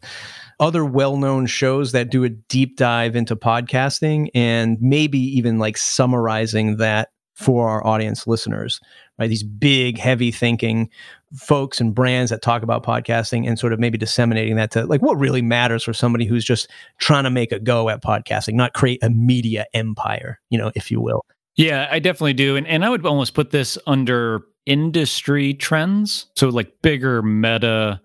other 0.60 0.84
well-known 0.84 1.46
shows 1.46 1.92
that 1.92 2.10
do 2.10 2.24
a 2.24 2.28
deep 2.28 2.76
dive 2.76 3.14
into 3.14 3.36
podcasting 3.36 4.28
and 4.34 4.76
maybe 4.80 5.18
even 5.18 5.58
like 5.58 5.76
summarizing 5.76 6.76
that 6.78 7.10
for 7.34 7.68
our 7.68 7.86
audience 7.86 8.26
listeners 8.26 8.80
right 9.16 9.28
these 9.28 9.44
big 9.44 9.96
heavy 9.96 10.32
thinking 10.32 10.90
folks 11.34 11.80
and 11.80 11.94
brands 11.94 12.30
that 12.30 12.42
talk 12.42 12.62
about 12.62 12.82
podcasting 12.82 13.46
and 13.46 13.58
sort 13.58 13.72
of 13.72 13.78
maybe 13.78 13.98
disseminating 13.98 14.56
that 14.56 14.70
to 14.70 14.86
like 14.86 15.02
what 15.02 15.18
really 15.18 15.42
matters 15.42 15.84
for 15.84 15.92
somebody 15.92 16.24
who's 16.24 16.44
just 16.44 16.70
trying 16.98 17.24
to 17.24 17.30
make 17.30 17.52
a 17.52 17.58
go 17.58 17.88
at 17.88 18.02
podcasting 18.02 18.54
not 18.54 18.72
create 18.72 19.02
a 19.02 19.10
media 19.10 19.66
empire 19.74 20.40
you 20.50 20.58
know 20.58 20.72
if 20.74 20.90
you 20.90 21.00
will? 21.00 21.24
Yeah 21.56 21.88
i 21.90 21.98
definitely 21.98 22.34
do. 22.34 22.56
And, 22.56 22.66
and 22.66 22.84
i 22.84 22.88
would 22.88 23.04
almost 23.04 23.34
put 23.34 23.50
this 23.50 23.76
under 23.86 24.42
industry 24.68 25.54
trends. 25.54 26.26
So 26.36 26.50
like 26.50 26.70
bigger 26.82 27.22
meta 27.22 28.00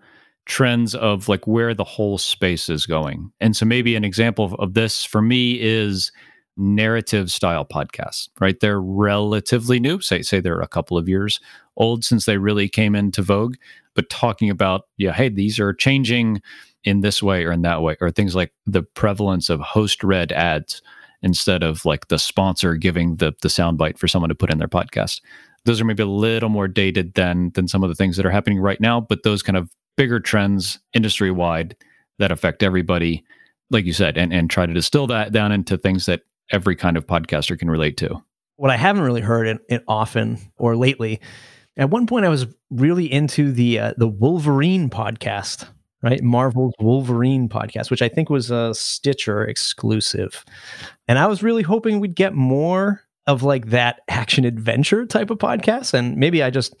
trends 0.46 0.94
of 0.94 1.28
like 1.28 1.46
where 1.46 1.74
the 1.74 1.84
whole 1.84 2.18
space 2.18 2.68
is 2.68 2.86
going. 2.86 3.30
And 3.38 3.54
so 3.54 3.66
maybe 3.66 3.94
an 3.96 4.04
example 4.04 4.46
of, 4.46 4.54
of 4.54 4.74
this 4.74 5.04
for 5.04 5.22
me 5.22 5.60
is 5.60 6.10
narrative 6.56 7.30
style 7.30 7.64
podcasts, 7.64 8.28
right? 8.40 8.58
They're 8.60 8.80
relatively 8.80 9.80
new. 9.80 10.00
Say 10.00 10.22
say 10.22 10.40
they're 10.40 10.60
a 10.60 10.68
couple 10.68 10.96
of 10.96 11.08
years 11.08 11.40
old 11.76 12.04
since 12.04 12.26
they 12.26 12.38
really 12.38 12.68
came 12.68 12.94
into 12.94 13.22
vogue, 13.22 13.56
but 13.94 14.08
talking 14.10 14.50
about, 14.50 14.82
yeah, 14.96 15.12
hey, 15.12 15.28
these 15.28 15.58
are 15.58 15.72
changing 15.72 16.40
in 16.84 17.00
this 17.00 17.22
way 17.22 17.44
or 17.44 17.52
in 17.52 17.62
that 17.62 17.82
way, 17.82 17.96
or 18.00 18.10
things 18.10 18.34
like 18.34 18.52
the 18.66 18.82
prevalence 18.82 19.48
of 19.48 19.60
host 19.60 20.04
read 20.04 20.30
ads 20.32 20.82
instead 21.22 21.62
of 21.62 21.84
like 21.84 22.08
the 22.08 22.18
sponsor 22.18 22.76
giving 22.76 23.16
the 23.16 23.32
the 23.42 23.48
soundbite 23.48 23.98
for 23.98 24.06
someone 24.06 24.28
to 24.28 24.34
put 24.34 24.50
in 24.50 24.58
their 24.58 24.68
podcast. 24.68 25.20
Those 25.64 25.80
are 25.80 25.84
maybe 25.84 26.02
a 26.02 26.06
little 26.06 26.50
more 26.50 26.68
dated 26.68 27.14
than 27.14 27.50
than 27.54 27.68
some 27.68 27.82
of 27.82 27.88
the 27.88 27.94
things 27.94 28.16
that 28.16 28.26
are 28.26 28.30
happening 28.30 28.60
right 28.60 28.80
now, 28.80 29.00
but 29.00 29.22
those 29.22 29.42
kind 29.42 29.56
of 29.56 29.70
bigger 29.96 30.20
trends 30.20 30.78
industry 30.92 31.30
wide 31.30 31.76
that 32.18 32.32
affect 32.32 32.62
everybody, 32.62 33.24
like 33.70 33.84
you 33.84 33.92
said, 33.92 34.16
and, 34.16 34.32
and 34.32 34.50
try 34.50 34.66
to 34.66 34.72
distill 34.72 35.06
that 35.06 35.32
down 35.32 35.52
into 35.52 35.76
things 35.76 36.06
that 36.06 36.22
every 36.50 36.76
kind 36.76 36.96
of 36.96 37.06
podcaster 37.06 37.58
can 37.58 37.70
relate 37.70 37.96
to. 37.98 38.22
What 38.56 38.70
I 38.70 38.76
haven't 38.76 39.02
really 39.02 39.20
heard 39.20 39.46
it, 39.48 39.58
it 39.68 39.84
often 39.88 40.38
or 40.56 40.76
lately, 40.76 41.20
at 41.76 41.90
one 41.90 42.06
point 42.06 42.24
I 42.24 42.28
was 42.28 42.46
really 42.70 43.10
into 43.10 43.52
the 43.52 43.78
uh, 43.78 43.94
the 43.96 44.06
Wolverine 44.06 44.90
podcast, 44.90 45.66
right? 46.02 46.22
Marvel's 46.22 46.74
Wolverine 46.78 47.48
podcast, 47.48 47.90
which 47.90 48.02
I 48.02 48.08
think 48.08 48.30
was 48.30 48.50
a 48.50 48.72
Stitcher 48.74 49.44
exclusive, 49.44 50.44
and 51.08 51.18
I 51.18 51.26
was 51.26 51.42
really 51.42 51.62
hoping 51.62 51.98
we'd 51.98 52.14
get 52.14 52.34
more 52.34 53.04
of 53.26 53.42
like 53.42 53.70
that 53.70 54.00
action 54.08 54.44
adventure 54.44 55.06
type 55.06 55.30
of 55.30 55.38
podcast 55.38 55.94
and 55.94 56.16
maybe 56.16 56.42
i 56.42 56.50
just 56.50 56.74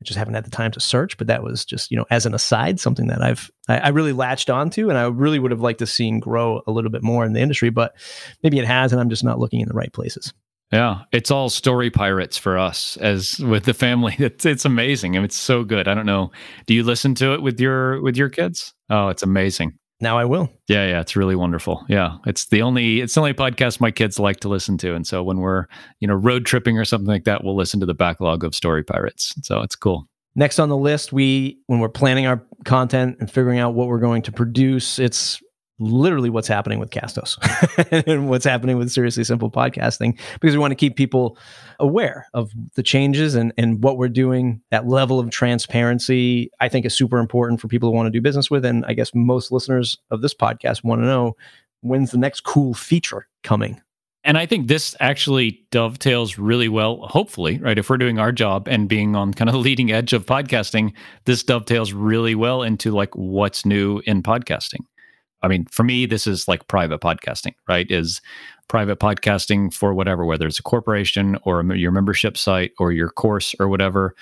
i 0.00 0.04
just 0.04 0.18
haven't 0.18 0.34
had 0.34 0.44
the 0.44 0.50
time 0.50 0.70
to 0.70 0.80
search 0.80 1.16
but 1.18 1.26
that 1.26 1.42
was 1.42 1.64
just 1.64 1.90
you 1.90 1.96
know 1.96 2.06
as 2.10 2.26
an 2.26 2.34
aside 2.34 2.78
something 2.80 3.06
that 3.06 3.22
i've 3.22 3.50
i, 3.68 3.78
I 3.78 3.88
really 3.88 4.12
latched 4.12 4.50
onto 4.50 4.88
and 4.88 4.98
i 4.98 5.06
really 5.06 5.38
would 5.38 5.50
have 5.50 5.60
liked 5.60 5.78
to 5.80 5.86
seen 5.86 6.20
grow 6.20 6.62
a 6.66 6.72
little 6.72 6.90
bit 6.90 7.02
more 7.02 7.24
in 7.24 7.32
the 7.32 7.40
industry 7.40 7.70
but 7.70 7.94
maybe 8.42 8.58
it 8.58 8.66
has 8.66 8.92
and 8.92 9.00
i'm 9.00 9.10
just 9.10 9.24
not 9.24 9.38
looking 9.38 9.60
in 9.60 9.68
the 9.68 9.74
right 9.74 9.92
places 9.92 10.32
yeah, 10.72 11.02
it's 11.12 11.30
all 11.30 11.48
story 11.48 11.90
pirates 11.90 12.36
for 12.36 12.58
us 12.58 12.96
as 12.96 13.38
with 13.38 13.64
the 13.64 13.74
family. 13.74 14.16
It's 14.26 14.44
it's 14.44 14.64
amazing. 14.64 15.14
I 15.14 15.20
mean, 15.20 15.26
it's 15.26 15.36
so 15.36 15.62
good. 15.62 15.86
I 15.86 15.94
don't 15.94 16.06
know. 16.06 16.32
Do 16.66 16.74
you 16.74 16.82
listen 16.82 17.14
to 17.16 17.34
it 17.34 17.42
with 17.42 17.60
your 17.60 18.02
with 18.02 18.16
your 18.16 18.28
kids? 18.28 18.74
Oh, 18.90 19.08
it's 19.08 19.22
amazing. 19.22 19.78
Now 20.00 20.18
I 20.18 20.24
will. 20.26 20.50
Yeah, 20.68 20.86
yeah, 20.86 21.00
it's 21.00 21.16
really 21.16 21.36
wonderful. 21.36 21.84
Yeah, 21.88 22.18
it's 22.26 22.46
the 22.46 22.62
only 22.62 23.00
it's 23.00 23.14
the 23.14 23.20
only 23.20 23.34
podcast 23.34 23.80
my 23.80 23.90
kids 23.90 24.18
like 24.18 24.40
to 24.40 24.48
listen 24.48 24.76
to, 24.78 24.94
and 24.94 25.06
so 25.06 25.22
when 25.22 25.38
we're 25.38 25.66
you 26.00 26.08
know 26.08 26.14
road 26.14 26.44
tripping 26.44 26.78
or 26.78 26.84
something 26.84 27.08
like 27.08 27.24
that, 27.24 27.44
we'll 27.44 27.56
listen 27.56 27.80
to 27.80 27.86
the 27.86 27.94
backlog 27.94 28.44
of 28.44 28.54
Story 28.54 28.84
Pirates. 28.84 29.34
So 29.42 29.62
it's 29.62 29.76
cool. 29.76 30.06
Next 30.34 30.58
on 30.58 30.68
the 30.68 30.76
list, 30.76 31.14
we 31.14 31.58
when 31.66 31.80
we're 31.80 31.88
planning 31.88 32.26
our 32.26 32.44
content 32.64 33.16
and 33.20 33.30
figuring 33.30 33.58
out 33.58 33.74
what 33.74 33.88
we're 33.88 33.98
going 33.98 34.20
to 34.22 34.32
produce, 34.32 34.98
it's 34.98 35.40
literally 35.78 36.30
what's 36.30 36.48
happening 36.48 36.78
with 36.78 36.90
Castos 36.90 37.36
and 38.06 38.28
what's 38.28 38.44
happening 38.44 38.78
with 38.78 38.90
Seriously 38.90 39.24
Simple 39.24 39.50
podcasting 39.50 40.18
because 40.40 40.54
we 40.54 40.58
want 40.58 40.70
to 40.70 40.76
keep 40.76 40.96
people 40.96 41.36
aware 41.78 42.26
of 42.34 42.50
the 42.74 42.82
changes 42.82 43.34
and, 43.34 43.52
and 43.58 43.82
what 43.82 43.98
we're 43.98 44.08
doing. 44.08 44.60
That 44.70 44.86
level 44.86 45.20
of 45.20 45.30
transparency, 45.30 46.50
I 46.60 46.68
think, 46.68 46.86
is 46.86 46.96
super 46.96 47.18
important 47.18 47.60
for 47.60 47.68
people 47.68 47.90
who 47.90 47.96
want 47.96 48.06
to 48.06 48.10
do 48.10 48.22
business 48.22 48.50
with. 48.50 48.64
And 48.64 48.84
I 48.86 48.94
guess 48.94 49.14
most 49.14 49.52
listeners 49.52 49.98
of 50.10 50.22
this 50.22 50.34
podcast 50.34 50.82
want 50.82 51.02
to 51.02 51.06
know 51.06 51.36
when's 51.82 52.10
the 52.10 52.18
next 52.18 52.40
cool 52.40 52.74
feature 52.74 53.28
coming. 53.42 53.80
And 54.24 54.36
I 54.36 54.44
think 54.44 54.66
this 54.66 54.96
actually 54.98 55.64
dovetails 55.70 56.36
really 56.36 56.68
well, 56.68 57.06
hopefully, 57.06 57.58
right? 57.58 57.78
If 57.78 57.88
we're 57.88 57.96
doing 57.96 58.18
our 58.18 58.32
job 58.32 58.66
and 58.66 58.88
being 58.88 59.14
on 59.14 59.32
kind 59.32 59.48
of 59.48 59.52
the 59.52 59.60
leading 59.60 59.92
edge 59.92 60.12
of 60.12 60.26
podcasting, 60.26 60.94
this 61.26 61.44
dovetails 61.44 61.92
really 61.92 62.34
well 62.34 62.64
into 62.64 62.90
like 62.90 63.14
what's 63.14 63.64
new 63.64 64.02
in 64.04 64.24
podcasting 64.24 64.80
I 65.42 65.48
mean, 65.48 65.66
for 65.66 65.82
me, 65.82 66.06
this 66.06 66.26
is 66.26 66.48
like 66.48 66.66
private 66.68 67.00
podcasting, 67.00 67.54
right? 67.68 67.90
Is 67.90 68.20
private 68.68 68.98
podcasting 68.98 69.72
for 69.72 69.94
whatever, 69.94 70.24
whether 70.24 70.46
it's 70.46 70.58
a 70.58 70.62
corporation 70.62 71.38
or 71.44 71.60
a, 71.60 71.76
your 71.76 71.92
membership 71.92 72.36
site 72.36 72.72
or 72.78 72.92
your 72.92 73.10
course 73.10 73.54
or 73.60 73.68
whatever. 73.68 74.14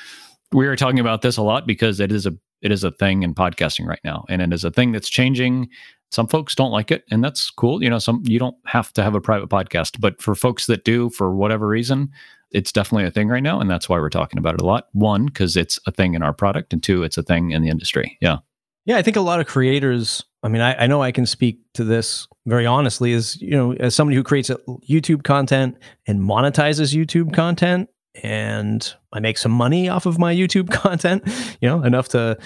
We 0.52 0.66
are 0.66 0.76
talking 0.76 1.00
about 1.00 1.22
this 1.22 1.36
a 1.36 1.42
lot 1.42 1.66
because 1.66 2.00
it 2.00 2.12
is 2.12 2.26
a 2.26 2.32
it 2.62 2.72
is 2.72 2.82
a 2.82 2.90
thing 2.90 3.22
in 3.22 3.34
podcasting 3.34 3.86
right 3.86 4.00
now, 4.04 4.24
and 4.28 4.40
it 4.40 4.52
is 4.52 4.64
a 4.64 4.70
thing 4.70 4.92
that's 4.92 5.10
changing. 5.10 5.68
Some 6.10 6.28
folks 6.28 6.54
don't 6.54 6.70
like 6.70 6.90
it, 6.90 7.04
and 7.10 7.22
that's 7.22 7.50
cool. 7.50 7.82
You 7.82 7.90
know, 7.90 7.98
some 7.98 8.22
you 8.24 8.38
don't 8.38 8.56
have 8.64 8.92
to 8.94 9.02
have 9.02 9.14
a 9.14 9.20
private 9.20 9.48
podcast, 9.48 10.00
but 10.00 10.22
for 10.22 10.34
folks 10.34 10.66
that 10.66 10.84
do, 10.84 11.10
for 11.10 11.34
whatever 11.34 11.66
reason, 11.66 12.10
it's 12.52 12.72
definitely 12.72 13.04
a 13.04 13.10
thing 13.10 13.28
right 13.28 13.42
now, 13.42 13.60
and 13.60 13.68
that's 13.68 13.88
why 13.88 13.98
we're 13.98 14.10
talking 14.10 14.38
about 14.38 14.54
it 14.54 14.60
a 14.60 14.66
lot. 14.66 14.88
One, 14.92 15.26
because 15.26 15.56
it's 15.56 15.78
a 15.86 15.90
thing 15.90 16.14
in 16.14 16.22
our 16.22 16.32
product, 16.32 16.72
and 16.72 16.82
two, 16.82 17.02
it's 17.02 17.18
a 17.18 17.22
thing 17.22 17.50
in 17.50 17.62
the 17.62 17.68
industry. 17.68 18.16
Yeah. 18.20 18.38
Yeah, 18.84 18.96
I 18.96 19.02
think 19.02 19.16
a 19.16 19.20
lot 19.20 19.40
of 19.40 19.46
creators. 19.46 20.24
I 20.42 20.48
mean, 20.48 20.60
I, 20.60 20.84
I, 20.84 20.86
know 20.86 21.02
I 21.02 21.10
can 21.10 21.24
speak 21.24 21.60
to 21.72 21.84
this 21.84 22.28
very 22.46 22.66
honestly. 22.66 23.12
Is 23.12 23.40
you 23.40 23.52
know, 23.52 23.72
as 23.72 23.94
somebody 23.94 24.16
who 24.16 24.22
creates 24.22 24.50
YouTube 24.50 25.24
content 25.24 25.78
and 26.06 26.20
monetizes 26.20 26.94
YouTube 26.94 27.32
content, 27.32 27.88
and 28.22 28.94
I 29.12 29.20
make 29.20 29.38
some 29.38 29.52
money 29.52 29.88
off 29.88 30.06
of 30.06 30.18
my 30.18 30.34
YouTube 30.34 30.70
content, 30.82 31.22
you 31.60 31.68
know, 31.68 31.82
enough 31.82 32.08
to 32.08 32.38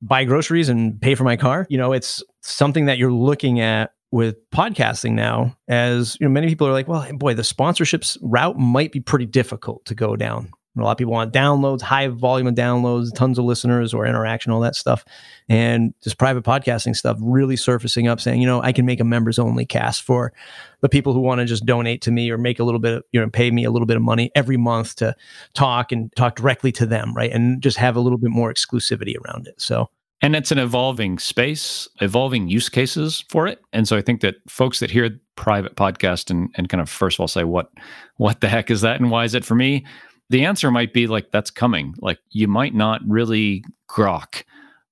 buy 0.00 0.24
groceries 0.24 0.68
and 0.68 1.00
pay 1.00 1.14
for 1.14 1.24
my 1.24 1.36
car. 1.36 1.66
You 1.68 1.78
know, 1.78 1.92
it's 1.92 2.22
something 2.42 2.86
that 2.86 2.98
you're 2.98 3.12
looking 3.12 3.60
at 3.60 3.92
with 4.12 4.36
podcasting 4.50 5.12
now 5.12 5.56
as 5.68 6.16
you 6.18 6.26
know 6.26 6.32
many 6.32 6.48
people 6.48 6.66
are 6.66 6.72
like 6.72 6.88
well 6.88 7.06
boy 7.12 7.32
the 7.32 7.42
sponsorships 7.42 8.18
route 8.22 8.58
might 8.58 8.90
be 8.90 8.98
pretty 8.98 9.26
difficult 9.26 9.84
to 9.84 9.94
go 9.94 10.16
down 10.16 10.50
a 10.78 10.82
lot 10.82 10.92
of 10.92 10.98
people 10.98 11.12
want 11.12 11.32
downloads, 11.32 11.82
high 11.82 12.06
volume 12.08 12.46
of 12.46 12.54
downloads, 12.54 13.12
tons 13.12 13.38
of 13.38 13.44
listeners 13.44 13.92
or 13.92 14.06
interaction, 14.06 14.52
all 14.52 14.60
that 14.60 14.76
stuff. 14.76 15.04
And 15.48 15.94
just 16.02 16.16
private 16.16 16.44
podcasting 16.44 16.94
stuff 16.94 17.18
really 17.20 17.56
surfacing 17.56 18.06
up 18.06 18.20
saying, 18.20 18.40
you 18.40 18.46
know, 18.46 18.62
I 18.62 18.72
can 18.72 18.86
make 18.86 19.00
a 19.00 19.04
members 19.04 19.38
only 19.38 19.66
cast 19.66 20.02
for 20.02 20.32
the 20.80 20.88
people 20.88 21.12
who 21.12 21.20
want 21.20 21.40
to 21.40 21.44
just 21.44 21.66
donate 21.66 22.02
to 22.02 22.12
me 22.12 22.30
or 22.30 22.38
make 22.38 22.60
a 22.60 22.64
little 22.64 22.78
bit, 22.78 22.98
of, 22.98 23.02
you 23.10 23.20
know, 23.20 23.28
pay 23.28 23.50
me 23.50 23.64
a 23.64 23.70
little 23.70 23.86
bit 23.86 23.96
of 23.96 24.02
money 24.02 24.30
every 24.36 24.56
month 24.56 24.94
to 24.96 25.14
talk 25.54 25.90
and 25.90 26.14
talk 26.14 26.36
directly 26.36 26.70
to 26.72 26.86
them, 26.86 27.14
right? 27.14 27.32
And 27.32 27.60
just 27.60 27.76
have 27.76 27.96
a 27.96 28.00
little 28.00 28.18
bit 28.18 28.30
more 28.30 28.52
exclusivity 28.52 29.16
around 29.18 29.48
it. 29.48 29.60
So, 29.60 29.90
and 30.22 30.36
it's 30.36 30.52
an 30.52 30.58
evolving 30.58 31.18
space, 31.18 31.88
evolving 32.00 32.48
use 32.48 32.68
cases 32.68 33.24
for 33.28 33.46
it. 33.46 33.60
And 33.72 33.88
so 33.88 33.96
I 33.96 34.02
think 34.02 34.20
that 34.20 34.36
folks 34.48 34.80
that 34.80 34.90
hear 34.90 35.18
private 35.34 35.76
podcast 35.76 36.30
and, 36.30 36.50
and 36.56 36.68
kind 36.68 36.80
of 36.80 36.90
first 36.90 37.16
of 37.16 37.20
all 37.20 37.28
say, 37.28 37.44
what 37.44 37.70
what 38.18 38.42
the 38.42 38.48
heck 38.48 38.70
is 38.70 38.82
that 38.82 39.00
and 39.00 39.10
why 39.10 39.24
is 39.24 39.34
it 39.34 39.44
for 39.44 39.54
me? 39.54 39.86
The 40.30 40.44
answer 40.44 40.70
might 40.70 40.94
be 40.94 41.06
like 41.06 41.30
that's 41.30 41.50
coming. 41.50 41.94
Like 41.98 42.18
you 42.30 42.48
might 42.48 42.74
not 42.74 43.02
really 43.06 43.64
grok 43.88 44.44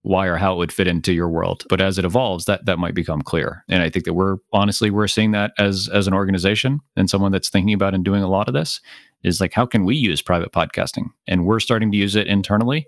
why 0.02 0.26
or 0.26 0.36
how 0.36 0.54
it 0.54 0.58
would 0.58 0.72
fit 0.72 0.86
into 0.86 1.12
your 1.12 1.28
world, 1.28 1.64
but 1.68 1.80
as 1.80 1.98
it 1.98 2.04
evolves, 2.04 2.44
that 2.44 2.64
that 2.66 2.78
might 2.78 2.94
become 2.94 3.22
clear. 3.22 3.64
And 3.68 3.82
I 3.82 3.90
think 3.90 4.04
that 4.04 4.14
we're 4.14 4.36
honestly 4.52 4.90
we're 4.90 5.08
seeing 5.08 5.30
that 5.32 5.52
as 5.58 5.88
as 5.92 6.06
an 6.06 6.14
organization 6.14 6.80
and 6.96 7.08
someone 7.08 7.32
that's 7.32 7.48
thinking 7.48 7.74
about 7.74 7.94
and 7.94 8.04
doing 8.04 8.22
a 8.22 8.28
lot 8.28 8.48
of 8.48 8.54
this 8.54 8.80
is 9.22 9.40
like 9.40 9.52
how 9.52 9.64
can 9.64 9.84
we 9.84 9.96
use 9.96 10.20
private 10.20 10.52
podcasting? 10.52 11.10
And 11.26 11.46
we're 11.46 11.60
starting 11.60 11.90
to 11.92 11.96
use 11.96 12.16
it 12.16 12.26
internally 12.26 12.86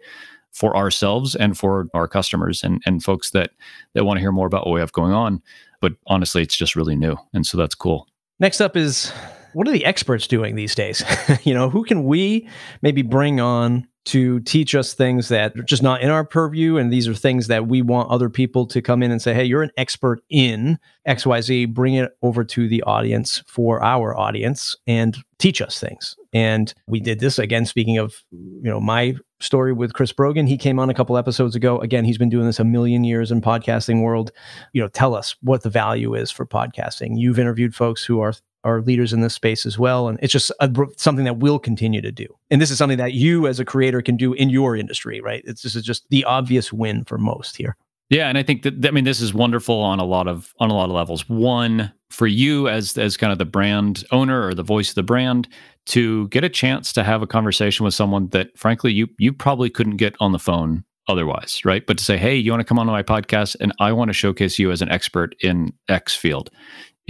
for 0.52 0.76
ourselves 0.76 1.36
and 1.36 1.56
for 1.56 1.88
our 1.94 2.08
customers 2.08 2.64
and 2.64 2.82
and 2.84 3.02
folks 3.02 3.30
that 3.30 3.50
that 3.94 4.04
want 4.04 4.16
to 4.16 4.20
hear 4.20 4.32
more 4.32 4.46
about 4.46 4.66
what 4.66 4.74
we 4.74 4.80
have 4.80 4.92
going 4.92 5.12
on. 5.12 5.40
But 5.80 5.92
honestly, 6.08 6.42
it's 6.42 6.56
just 6.56 6.76
really 6.76 6.96
new, 6.96 7.16
and 7.32 7.46
so 7.46 7.56
that's 7.56 7.74
cool. 7.74 8.08
Next 8.38 8.60
up 8.60 8.76
is 8.76 9.12
what 9.52 9.68
are 9.68 9.72
the 9.72 9.84
experts 9.84 10.26
doing 10.26 10.54
these 10.54 10.74
days? 10.74 11.02
you 11.44 11.54
know, 11.54 11.70
who 11.70 11.84
can 11.84 12.04
we 12.04 12.48
maybe 12.82 13.02
bring 13.02 13.40
on 13.40 13.86
to 14.06 14.40
teach 14.40 14.74
us 14.74 14.94
things 14.94 15.28
that 15.28 15.56
are 15.56 15.62
just 15.62 15.82
not 15.82 16.00
in 16.00 16.10
our 16.10 16.24
purview? 16.24 16.76
And 16.76 16.92
these 16.92 17.06
are 17.06 17.14
things 17.14 17.48
that 17.48 17.66
we 17.66 17.82
want 17.82 18.10
other 18.10 18.30
people 18.30 18.66
to 18.66 18.80
come 18.80 19.02
in 19.02 19.10
and 19.10 19.20
say, 19.20 19.34
hey, 19.34 19.44
you're 19.44 19.62
an 19.62 19.72
expert 19.76 20.20
in 20.30 20.78
XYZ, 21.06 21.72
bring 21.72 21.94
it 21.94 22.12
over 22.22 22.44
to 22.44 22.68
the 22.68 22.82
audience 22.82 23.42
for 23.46 23.82
our 23.82 24.16
audience 24.16 24.76
and 24.86 25.16
teach 25.38 25.60
us 25.60 25.78
things. 25.78 26.16
And 26.32 26.72
we 26.86 27.00
did 27.00 27.20
this 27.20 27.38
again, 27.38 27.66
speaking 27.66 27.98
of, 27.98 28.14
you 28.30 28.70
know, 28.70 28.80
my 28.80 29.16
story 29.40 29.72
with 29.72 29.94
Chris 29.94 30.12
Brogan. 30.12 30.46
He 30.46 30.58
came 30.58 30.78
on 30.78 30.90
a 30.90 30.94
couple 30.94 31.16
episodes 31.16 31.56
ago. 31.56 31.78
Again, 31.78 32.04
he's 32.04 32.18
been 32.18 32.28
doing 32.28 32.46
this 32.46 32.60
a 32.60 32.64
million 32.64 33.04
years 33.04 33.32
in 33.32 33.40
podcasting 33.40 34.02
world. 34.02 34.30
You 34.72 34.82
know, 34.82 34.88
tell 34.88 35.14
us 35.14 35.34
what 35.40 35.62
the 35.62 35.70
value 35.70 36.14
is 36.14 36.30
for 36.30 36.46
podcasting. 36.46 37.12
You've 37.16 37.38
interviewed 37.38 37.74
folks 37.74 38.04
who 38.04 38.20
are 38.20 38.34
are 38.64 38.82
leaders 38.82 39.12
in 39.12 39.20
this 39.20 39.34
space 39.34 39.64
as 39.66 39.78
well. 39.78 40.08
And 40.08 40.18
it's 40.22 40.32
just 40.32 40.50
a, 40.60 40.70
something 40.96 41.24
that 41.24 41.38
we'll 41.38 41.58
continue 41.58 42.00
to 42.00 42.12
do. 42.12 42.26
And 42.50 42.60
this 42.60 42.70
is 42.70 42.78
something 42.78 42.98
that 42.98 43.14
you 43.14 43.46
as 43.46 43.60
a 43.60 43.64
creator 43.64 44.02
can 44.02 44.16
do 44.16 44.32
in 44.32 44.50
your 44.50 44.76
industry, 44.76 45.20
right? 45.20 45.42
It's 45.46 45.62
this 45.62 45.74
is 45.74 45.82
just 45.82 46.04
the 46.10 46.24
obvious 46.24 46.72
win 46.72 47.04
for 47.04 47.18
most 47.18 47.56
here. 47.56 47.76
Yeah, 48.10 48.28
and 48.28 48.36
I 48.36 48.42
think 48.42 48.62
that 48.64 48.84
I 48.84 48.90
mean 48.90 49.04
this 49.04 49.20
is 49.20 49.32
wonderful 49.32 49.80
on 49.80 50.00
a 50.00 50.04
lot 50.04 50.26
of 50.26 50.52
on 50.58 50.68
a 50.68 50.74
lot 50.74 50.86
of 50.86 50.90
levels. 50.90 51.28
One 51.28 51.92
for 52.10 52.26
you 52.26 52.68
as 52.68 52.98
as 52.98 53.16
kind 53.16 53.32
of 53.32 53.38
the 53.38 53.44
brand 53.44 54.04
owner 54.10 54.44
or 54.44 54.52
the 54.52 54.64
voice 54.64 54.90
of 54.90 54.96
the 54.96 55.04
brand 55.04 55.48
to 55.86 56.26
get 56.28 56.42
a 56.42 56.48
chance 56.48 56.92
to 56.94 57.04
have 57.04 57.22
a 57.22 57.26
conversation 57.26 57.84
with 57.84 57.94
someone 57.94 58.28
that 58.28 58.58
frankly 58.58 58.92
you 58.92 59.06
you 59.18 59.32
probably 59.32 59.70
couldn't 59.70 59.96
get 59.96 60.16
on 60.18 60.32
the 60.32 60.40
phone 60.40 60.84
otherwise, 61.06 61.64
right? 61.64 61.86
But 61.86 61.98
to 61.98 62.04
say, 62.04 62.18
"Hey, 62.18 62.34
you 62.34 62.50
want 62.50 62.60
to 62.60 62.64
come 62.64 62.80
on 62.80 62.86
to 62.86 62.92
my 62.92 63.04
podcast 63.04 63.56
and 63.60 63.72
I 63.78 63.92
want 63.92 64.08
to 64.08 64.12
showcase 64.12 64.58
you 64.58 64.72
as 64.72 64.82
an 64.82 64.90
expert 64.90 65.36
in 65.40 65.72
X 65.88 66.12
field." 66.12 66.50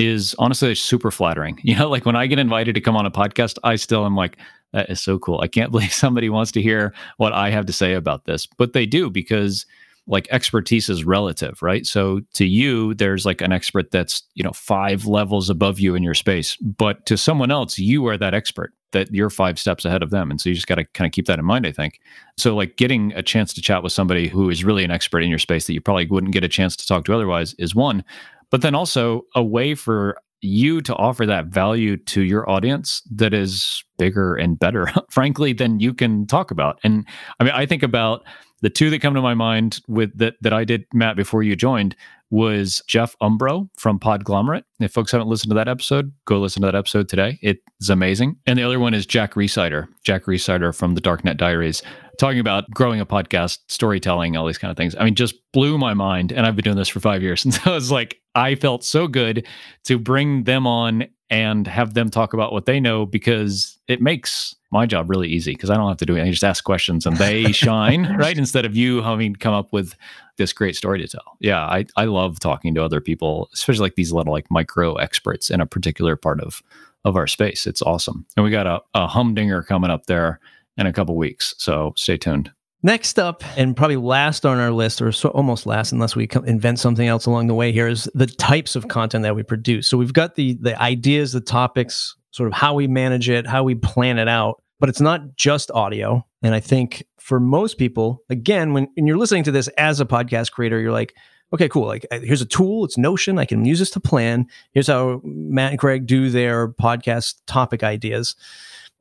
Is 0.01 0.35
honestly 0.39 0.75
super 0.75 1.11
flattering. 1.11 1.59
You 1.71 1.77
know, 1.77 1.89
like 1.89 2.05
when 2.05 2.17
I 2.17 2.27
get 2.27 2.41
invited 2.41 2.75
to 2.75 2.81
come 2.81 2.97
on 2.97 3.07
a 3.07 3.11
podcast, 3.11 3.59
I 3.63 3.77
still 3.77 4.05
am 4.05 4.17
like, 4.17 4.39
that 4.73 4.91
is 4.91 5.01
so 5.01 5.19
cool. 5.19 5.41
I 5.41 5.47
can't 5.47 5.71
believe 5.73 5.93
somebody 5.93 6.29
wants 6.29 6.51
to 6.53 6.63
hear 6.63 6.93
what 7.19 7.33
I 7.33 7.51
have 7.51 7.67
to 7.67 7.73
say 7.73 7.95
about 7.95 8.25
this. 8.25 8.47
But 8.47 8.73
they 8.73 8.87
do 8.87 9.09
because 9.11 9.67
like 10.07 10.27
expertise 10.31 10.89
is 10.89 11.05
relative, 11.05 11.63
right? 11.63 11.87
So 11.87 12.21
to 12.35 12.45
you, 12.45 12.95
there's 12.95 13.25
like 13.25 13.41
an 13.41 13.53
expert 13.53 13.93
that's, 13.93 14.23
you 14.35 14.43
know, 14.43 14.53
five 14.53 15.07
levels 15.07 15.49
above 15.49 15.79
you 15.79 15.95
in 15.95 16.03
your 16.03 16.15
space. 16.15 16.57
But 16.57 17.07
to 17.07 17.17
someone 17.17 17.53
else, 17.53 17.79
you 17.79 18.07
are 18.09 18.19
that 18.19 18.35
expert 18.35 18.73
that 18.93 19.13
you're 19.15 19.31
five 19.31 19.59
steps 19.59 19.85
ahead 19.85 20.03
of 20.03 20.11
them. 20.11 20.31
And 20.31 20.41
so 20.41 20.49
you 20.49 20.55
just 20.55 20.67
got 20.67 20.77
to 20.77 20.85
kind 20.85 21.07
of 21.07 21.13
keep 21.13 21.27
that 21.27 21.39
in 21.39 21.45
mind, 21.45 21.67
I 21.67 21.73
think. 21.73 22.01
So, 22.37 22.57
like 22.57 22.77
getting 22.77 23.13
a 23.13 23.23
chance 23.23 23.53
to 23.55 23.63
chat 23.63 23.83
with 23.83 23.93
somebody 23.93 24.29
who 24.29 24.51
is 24.51 24.65
really 24.65 24.85
an 24.85 24.91
expert 24.91 25.21
in 25.21 25.31
your 25.31 25.39
space 25.39 25.67
that 25.67 25.75
you 25.75 25.81
probably 25.81 26.07
wouldn't 26.07 26.33
get 26.33 26.45
a 26.45 26.49
chance 26.49 26.75
to 26.77 26.87
talk 26.87 27.05
to 27.05 27.15
otherwise 27.15 27.55
is 27.55 27.75
one. 27.75 28.05
But 28.51 28.63
then 28.63 28.75
also 28.75 29.23
a 29.35 29.43
way 29.43 29.75
for 29.75 30.17
you 30.43 30.81
to 30.81 30.95
offer 30.97 31.27
that 31.27 31.47
value 31.47 31.97
to 31.97 32.23
your 32.23 32.49
audience 32.49 33.03
that 33.11 33.35
is 33.35 33.85
bigger 33.99 34.35
and 34.35 34.59
better, 34.59 34.91
frankly, 35.11 35.53
than 35.53 35.81
you 35.81 35.93
can 35.93 36.27
talk 36.27 36.51
about. 36.51 36.79
And 36.83 37.07
I 37.39 37.45
mean, 37.45 37.53
I 37.53 37.67
think 37.67 37.83
about 37.83 38.25
the 38.63 38.71
two 38.71 38.91
that 38.91 39.01
come 39.01 39.15
to 39.15 39.23
my 39.23 39.35
mind 39.35 39.81
with 39.89 40.17
that 40.19 40.35
that 40.41 40.53
I 40.53 40.65
did, 40.65 40.85
Matt, 40.93 41.17
before 41.17 41.43
you 41.43 41.57
joined 41.57 41.97
was 42.31 42.81
Jeff 42.87 43.17
Umbro 43.21 43.69
from 43.77 43.99
Podglomerate. 43.99 44.63
If 44.79 44.93
folks 44.93 45.11
haven't 45.11 45.27
listened 45.27 45.51
to 45.51 45.57
that 45.57 45.67
episode, 45.67 46.13
go 46.27 46.39
listen 46.39 46.63
to 46.63 46.67
that 46.67 46.77
episode 46.77 47.09
today. 47.09 47.39
It's 47.43 47.89
amazing. 47.89 48.37
And 48.47 48.59
the 48.59 48.63
other 48.63 48.79
one 48.79 48.95
is 48.95 49.05
Jack 49.05 49.35
Rhysider, 49.35 49.89
Jack 50.05 50.25
Rhysider 50.25 50.73
from 50.73 50.95
the 50.95 51.01
Darknet 51.01 51.39
Diaries, 51.39 51.83
talking 52.21 52.39
about 52.39 52.71
growing 52.71 53.01
a 53.01 53.07
podcast, 53.07 53.59
storytelling, 53.67 54.37
all 54.37 54.47
these 54.47 54.59
kind 54.59 54.71
of 54.71 54.77
things. 54.77 54.95
I 54.95 55.05
mean, 55.05 55.17
just 55.17 55.35
blew 55.53 55.77
my 55.77 55.93
mind. 55.93 56.31
And 56.31 56.47
I've 56.47 56.55
been 56.55 56.63
doing 56.63 56.77
this 56.77 56.89
for 56.89 57.01
five 57.01 57.23
years. 57.23 57.45
And 57.51 57.55
so 57.55 57.73
I 57.73 57.75
was 57.75 57.91
like, 57.91 58.20
I 58.35 58.55
felt 58.55 58.85
so 58.85 59.09
good 59.09 59.47
to 59.85 59.99
bring 59.99 60.45
them 60.45 60.67
on 60.67 61.07
and 61.31 61.67
have 61.67 61.95
them 61.95 62.11
talk 62.11 62.33
about 62.33 62.53
what 62.53 62.67
they 62.67 62.81
know 62.81 63.07
because 63.07 63.79
it 63.87 64.01
makes 64.01 64.55
my 64.73 64.85
job 64.85 65.09
really 65.09 65.29
easy 65.29 65.53
because 65.53 65.71
I 65.71 65.77
don't 65.77 65.89
have 65.89 65.97
to 65.99 66.07
do 66.07 66.17
it. 66.17 66.23
I 66.23 66.31
just 66.31 66.45
ask 66.45 66.65
questions 66.65 67.07
and 67.07 67.17
they 67.17 67.53
shine, 67.53 68.17
right? 68.17 68.37
Instead 68.37 68.65
of 68.65 68.77
you 68.77 69.03
having 69.03 69.35
to 69.35 69.39
come 69.39 69.55
up 69.55 69.73
with 69.73 69.95
this 70.39 70.53
great 70.53 70.77
story 70.77 71.01
to 71.01 71.09
tell. 71.09 71.37
Yeah, 71.41 71.61
I, 71.61 71.87
I 71.97 72.05
love 72.05 72.41
talking 72.41 72.75
to 72.75 72.85
other 72.85 73.01
people, 73.01 73.49
especially 73.55 73.83
like 73.83 73.95
these 73.95 74.13
little 74.13 74.33
like 74.33 74.51
micro 74.51 74.95
experts 74.95 75.51
in 75.51 75.61
a 75.61 75.67
particular 75.67 76.17
part 76.17 76.41
of 76.41 76.63
of 77.05 77.17
our 77.17 77.27
space. 77.27 77.67
It's 77.67 77.81
awesome. 77.81 78.27
And 78.37 78.45
we 78.45 78.51
got 78.51 78.67
a, 78.67 78.81
a 78.95 79.07
humdinger 79.07 79.63
coming 79.63 79.91
up 79.91 80.07
there 80.07 80.39
in 80.77 80.87
a 80.87 80.93
couple 80.93 81.17
weeks. 81.17 81.55
So 81.59 81.95
stay 81.97 82.19
tuned. 82.19 82.53
Next 82.83 83.19
up, 83.19 83.45
and 83.59 83.77
probably 83.77 83.97
last 83.97 84.47
on 84.47 84.59
our 84.59 84.71
list, 84.71 85.03
or 85.03 85.13
so 85.13 85.29
almost 85.31 85.67
last, 85.67 85.93
unless 85.93 86.17
we 86.17 86.29
invent 86.47 86.79
something 86.79 87.07
else 87.07 87.27
along 87.27 87.47
the 87.47 87.55
way 87.55 87.73
here, 87.73 87.89
is 87.89 88.09
the 88.15 88.27
types 88.27 88.75
of 88.75 88.89
content 88.89 89.23
that 89.25 89.37
we 89.37 89.43
produce. 89.43 89.87
So 89.87 89.99
we've 89.99 90.15
got 90.15 90.35
the 90.35 90.55
the 90.61 90.81
ideas, 90.81 91.33
the 91.33 91.43
topics, 91.43 92.17
sort 92.31 92.47
of 92.47 92.55
how 92.55 92.73
we 92.73 92.87
manage 92.87 93.29
it, 93.29 93.47
how 93.47 93.65
we 93.65 93.75
plan 93.75 94.19
it 94.19 94.29
out. 94.29 94.63
But 94.79 94.89
it's 94.89 95.01
not 95.01 95.37
just 95.37 95.71
audio. 95.73 96.25
And 96.43 96.55
I 96.55 96.61
think 96.61 97.05
for 97.19 97.39
most 97.39 97.77
people, 97.77 98.23
again, 98.31 98.73
when, 98.73 98.89
when 98.95 99.07
you're 99.07 99.19
listening 99.19 99.45
to 99.45 99.53
this 99.53 99.69
as 99.77 100.01
a 100.01 100.07
podcast 100.07 100.53
creator, 100.53 100.81
you're 100.81 100.91
like, 100.91 101.15
okay, 101.53 101.69
cool. 101.69 101.87
Like 101.87 102.07
here's 102.11 102.41
a 102.41 102.47
tool. 102.47 102.87
It's 102.87 102.97
Notion. 102.97 103.39
I 103.39 103.45
can 103.45 103.67
use 103.67 103.79
this 103.79 103.91
to 103.91 104.01
plan. 104.01 104.47
Here's 104.73 104.87
how 104.87 105.21
Matt 105.23 105.73
and 105.73 105.79
Craig 105.79 106.07
do 106.07 106.31
their 106.31 106.69
podcast 106.69 107.35
topic 107.47 107.83
ideas. 107.83 108.37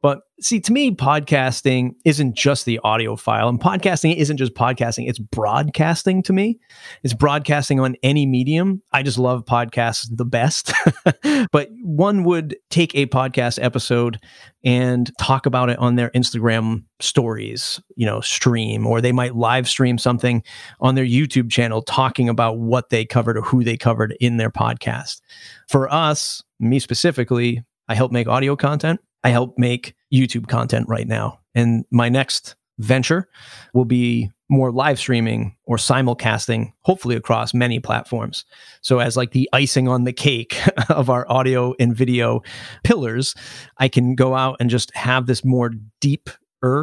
But 0.01 0.21
see, 0.39 0.61
to 0.61 0.71
me, 0.71 0.91
podcasting 0.91 1.91
isn't 2.05 2.35
just 2.35 2.63
the 2.63 2.79
audio 2.85 3.17
file, 3.17 3.49
and 3.49 3.59
podcasting 3.59 4.15
isn't 4.15 4.37
just 4.37 4.53
podcasting, 4.53 5.09
it's 5.09 5.19
broadcasting 5.19 6.23
to 6.23 6.31
me. 6.31 6.57
It's 7.03 7.13
broadcasting 7.13 7.81
on 7.81 7.97
any 8.01 8.25
medium. 8.25 8.81
I 8.93 9.03
just 9.03 9.17
love 9.17 9.43
podcasts 9.43 10.07
the 10.09 10.23
best. 10.23 10.71
but 11.51 11.69
one 11.83 12.23
would 12.23 12.55
take 12.69 12.95
a 12.95 13.07
podcast 13.07 13.61
episode 13.61 14.19
and 14.63 15.11
talk 15.19 15.45
about 15.45 15.69
it 15.69 15.77
on 15.79 15.95
their 15.95 16.11
Instagram 16.11 16.83
stories, 17.01 17.81
you 17.95 18.05
know, 18.05 18.21
stream, 18.21 18.87
or 18.87 19.01
they 19.01 19.11
might 19.11 19.35
live 19.35 19.67
stream 19.67 19.97
something 19.97 20.43
on 20.79 20.95
their 20.95 21.05
YouTube 21.05 21.51
channel 21.51 21.81
talking 21.81 22.29
about 22.29 22.57
what 22.57 22.89
they 22.89 23.03
covered 23.03 23.37
or 23.37 23.41
who 23.41 23.65
they 23.65 23.75
covered 23.75 24.15
in 24.21 24.37
their 24.37 24.51
podcast. 24.51 25.19
For 25.67 25.91
us, 25.93 26.41
me 26.57 26.79
specifically, 26.79 27.63
I 27.89 27.95
help 27.95 28.13
make 28.13 28.27
audio 28.27 28.55
content. 28.55 29.01
I 29.23 29.29
help 29.29 29.57
make 29.57 29.95
YouTube 30.13 30.47
content 30.47 30.88
right 30.88 31.07
now. 31.07 31.39
And 31.55 31.85
my 31.91 32.09
next 32.09 32.55
venture 32.77 33.27
will 33.73 33.85
be 33.85 34.31
more 34.49 34.71
live 34.71 34.97
streaming 34.97 35.55
or 35.65 35.77
simulcasting, 35.77 36.71
hopefully 36.82 37.15
across 37.15 37.53
many 37.53 37.79
platforms. 37.79 38.45
So, 38.82 38.99
as 38.99 39.15
like 39.15 39.32
the 39.32 39.49
icing 39.53 39.88
on 39.88 40.05
the 40.05 40.13
cake 40.13 40.60
of 40.89 41.10
our 41.10 41.29
audio 41.32 41.75
and 41.79 41.95
video 41.95 42.41
pillars, 42.84 43.36
I 43.77 43.88
can 43.88 44.15
go 44.15 44.36
out 44.36 44.58
and 44.60 44.69
just 44.69 44.95
have 44.95 45.27
this 45.27 45.45
more 45.45 45.71
deep 46.01 46.29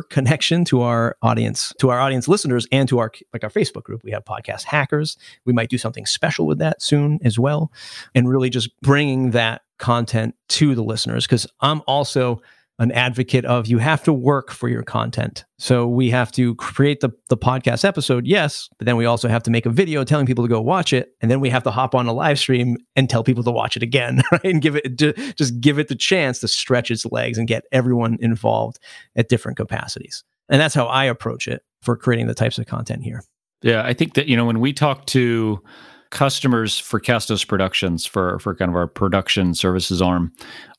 connection 0.04 0.64
to 0.66 0.80
our 0.82 1.16
audience 1.22 1.72
to 1.78 1.90
our 1.90 2.00
audience 2.00 2.28
listeners 2.28 2.66
and 2.72 2.88
to 2.88 2.98
our 2.98 3.12
like 3.32 3.44
our 3.44 3.50
facebook 3.50 3.82
group. 3.82 4.02
We 4.02 4.10
have 4.10 4.24
podcast 4.24 4.64
hackers. 4.64 5.16
We 5.44 5.52
might 5.52 5.70
do 5.70 5.78
something 5.78 6.06
special 6.06 6.46
with 6.46 6.58
that 6.58 6.80
soon 6.80 7.18
as 7.22 7.38
well. 7.38 7.70
And 8.14 8.28
really 8.28 8.50
just 8.50 8.70
bringing 8.80 9.32
that 9.32 9.62
content 9.78 10.34
to 10.48 10.74
the 10.74 10.82
listeners 10.82 11.26
because 11.26 11.46
i'm 11.60 11.82
also 11.86 12.40
an 12.78 12.92
advocate 12.92 13.44
of 13.46 13.66
you 13.66 13.78
have 13.78 14.02
to 14.02 14.12
work 14.12 14.50
for 14.50 14.68
your 14.68 14.82
content. 14.82 15.44
So 15.58 15.88
we 15.88 16.10
have 16.10 16.30
to 16.32 16.54
create 16.56 17.00
the, 17.00 17.10
the 17.28 17.36
podcast 17.36 17.84
episode, 17.84 18.26
yes, 18.26 18.68
but 18.78 18.84
then 18.84 18.96
we 18.96 19.06
also 19.06 19.28
have 19.28 19.42
to 19.44 19.50
make 19.50 19.64
a 19.64 19.70
video 19.70 20.04
telling 20.04 20.26
people 20.26 20.44
to 20.44 20.48
go 20.48 20.60
watch 20.60 20.92
it. 20.92 21.14
And 21.22 21.30
then 21.30 21.40
we 21.40 21.48
have 21.48 21.62
to 21.62 21.70
hop 21.70 21.94
on 21.94 22.06
a 22.06 22.12
live 22.12 22.38
stream 22.38 22.76
and 22.94 23.08
tell 23.08 23.24
people 23.24 23.42
to 23.44 23.50
watch 23.50 23.76
it 23.76 23.82
again, 23.82 24.22
right? 24.32 24.44
And 24.44 24.60
give 24.60 24.76
it 24.76 24.96
just 25.36 25.60
give 25.60 25.78
it 25.78 25.88
the 25.88 25.94
chance 25.94 26.40
to 26.40 26.48
stretch 26.48 26.90
its 26.90 27.06
legs 27.06 27.38
and 27.38 27.48
get 27.48 27.64
everyone 27.72 28.18
involved 28.20 28.78
at 29.16 29.28
different 29.28 29.56
capacities. 29.56 30.22
And 30.48 30.60
that's 30.60 30.74
how 30.74 30.86
I 30.86 31.04
approach 31.04 31.48
it 31.48 31.62
for 31.82 31.96
creating 31.96 32.26
the 32.26 32.34
types 32.34 32.58
of 32.58 32.66
content 32.66 33.02
here. 33.02 33.22
Yeah, 33.62 33.82
I 33.84 33.94
think 33.94 34.14
that, 34.14 34.26
you 34.26 34.36
know, 34.36 34.44
when 34.44 34.60
we 34.60 34.72
talk 34.72 35.06
to 35.06 35.62
customers 36.10 36.78
for 36.78 37.00
Castos 37.00 37.46
Productions 37.46 38.06
for 38.06 38.38
for 38.38 38.54
kind 38.54 38.68
of 38.68 38.76
our 38.76 38.86
production 38.86 39.54
services 39.54 40.00
arm. 40.00 40.32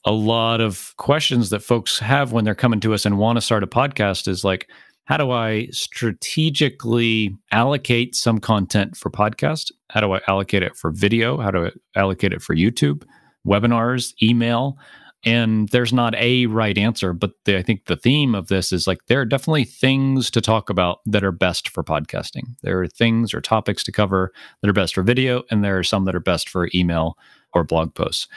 A 0.06 0.12
lot 0.12 0.62
of 0.62 0.94
questions 0.98 1.50
that 1.50 1.62
folks 1.62 2.00
have 2.00 2.32
when 2.32 2.46
they're 2.46 2.56
coming 2.56 2.80
to 2.82 2.94
us 2.94 3.06
and 3.06 3.18
want 3.18 3.38
to 3.38 3.42
start 3.42 3.63
a 3.63 3.68
podcast 3.68 4.28
is 4.28 4.44
like, 4.44 4.70
how 5.06 5.18
do 5.18 5.32
I 5.32 5.68
strategically 5.72 7.36
allocate 7.52 8.16
some 8.16 8.40
content 8.40 8.98
for 8.98 9.10
podcast? 9.10 9.72
How 9.90 10.02
do 10.02 10.13
I 10.13 10.22
allocate 10.28 10.63
it 10.63 10.76
for 10.76 10.92
video? 10.92 11.38
How 11.38 11.52
do 11.52 11.66
I 11.66 11.72
allocate 12.00 12.34
it 12.34 12.42
for 12.42 12.56
YouTube, 12.56 13.04
webinars, 13.46 14.13
email? 14.22 14.78
And 15.25 15.69
there's 15.69 15.93
not 15.93 16.15
a 16.15 16.45
right 16.45 16.77
answer 16.77 17.13
but 17.13 17.32
the, 17.45 17.58
i 17.58 17.62
think 17.62 17.86
the 17.86 17.95
theme 17.95 18.36
of 18.36 18.47
this 18.47 18.71
is 18.71 18.88
like 18.88 18.99
there 19.08 19.19
are 19.21 19.25
definitely 19.25 19.63
things 19.63 20.30
to 20.32 20.41
talk 20.41 20.69
about 20.69 20.99
that 21.06 21.23
are 21.23 21.32
best 21.32 21.69
for 21.69 21.84
podcasting. 21.84 22.56
There 22.62 22.82
are 22.82 22.88
things 22.88 23.34
or 23.34 23.41
topics 23.41 23.84
to 23.86 23.91
cover 23.91 24.32
that 24.62 24.69
are 24.69 24.73
best 24.73 24.95
for 24.95 25.03
video 25.03 25.43
and 25.49 25.63
there 25.63 25.77
are 25.77 25.84
some 25.84 26.06
that 26.06 26.15
are 26.15 26.19
best 26.19 26.49
for 26.49 26.69
email 26.73 27.17
or 27.53 27.63
blog 27.63 27.93
posts. 27.93 28.27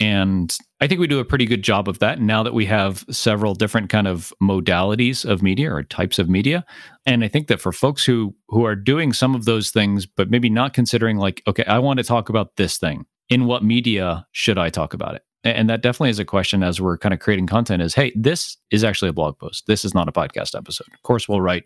And 0.00 0.56
i 0.80 0.86
think 0.86 1.00
we 1.00 1.06
do 1.08 1.18
a 1.18 1.24
pretty 1.24 1.46
good 1.46 1.62
job 1.62 1.88
of 1.88 1.98
that 1.98 2.20
now 2.20 2.42
that 2.42 2.54
we 2.54 2.66
have 2.66 3.04
several 3.10 3.54
different 3.54 3.90
kind 3.90 4.06
of 4.06 4.32
modalities 4.42 5.28
of 5.28 5.42
media 5.42 5.72
or 5.72 5.82
types 5.82 6.18
of 6.18 6.28
media. 6.28 6.64
And 7.06 7.24
i 7.24 7.28
think 7.28 7.48
that 7.48 7.60
for 7.60 7.72
folks 7.72 8.04
who 8.04 8.34
who 8.48 8.64
are 8.64 8.76
doing 8.76 9.12
some 9.12 9.34
of 9.34 9.44
those 9.44 9.70
things 9.70 10.06
but 10.06 10.30
maybe 10.30 10.48
not 10.48 10.74
considering 10.74 11.16
like 11.16 11.42
okay 11.46 11.64
i 11.64 11.78
want 11.78 11.98
to 11.98 12.04
talk 12.04 12.28
about 12.28 12.56
this 12.56 12.78
thing. 12.78 13.06
In 13.28 13.44
what 13.44 13.62
media 13.62 14.26
should 14.32 14.56
i 14.56 14.70
talk 14.70 14.94
about 14.94 15.14
it 15.14 15.22
and 15.44 15.70
that 15.70 15.82
definitely 15.82 16.10
is 16.10 16.18
a 16.18 16.24
question 16.24 16.62
as 16.62 16.80
we're 16.80 16.98
kind 16.98 17.14
of 17.14 17.20
creating 17.20 17.46
content 17.46 17.82
is 17.82 17.94
hey 17.94 18.12
this 18.14 18.56
is 18.70 18.84
actually 18.84 19.08
a 19.08 19.12
blog 19.12 19.38
post. 19.38 19.66
This 19.66 19.84
is 19.84 19.94
not 19.94 20.08
a 20.08 20.12
podcast 20.12 20.56
episode. 20.56 20.88
Of 20.92 21.02
course 21.02 21.28
we'll 21.28 21.40
write 21.40 21.64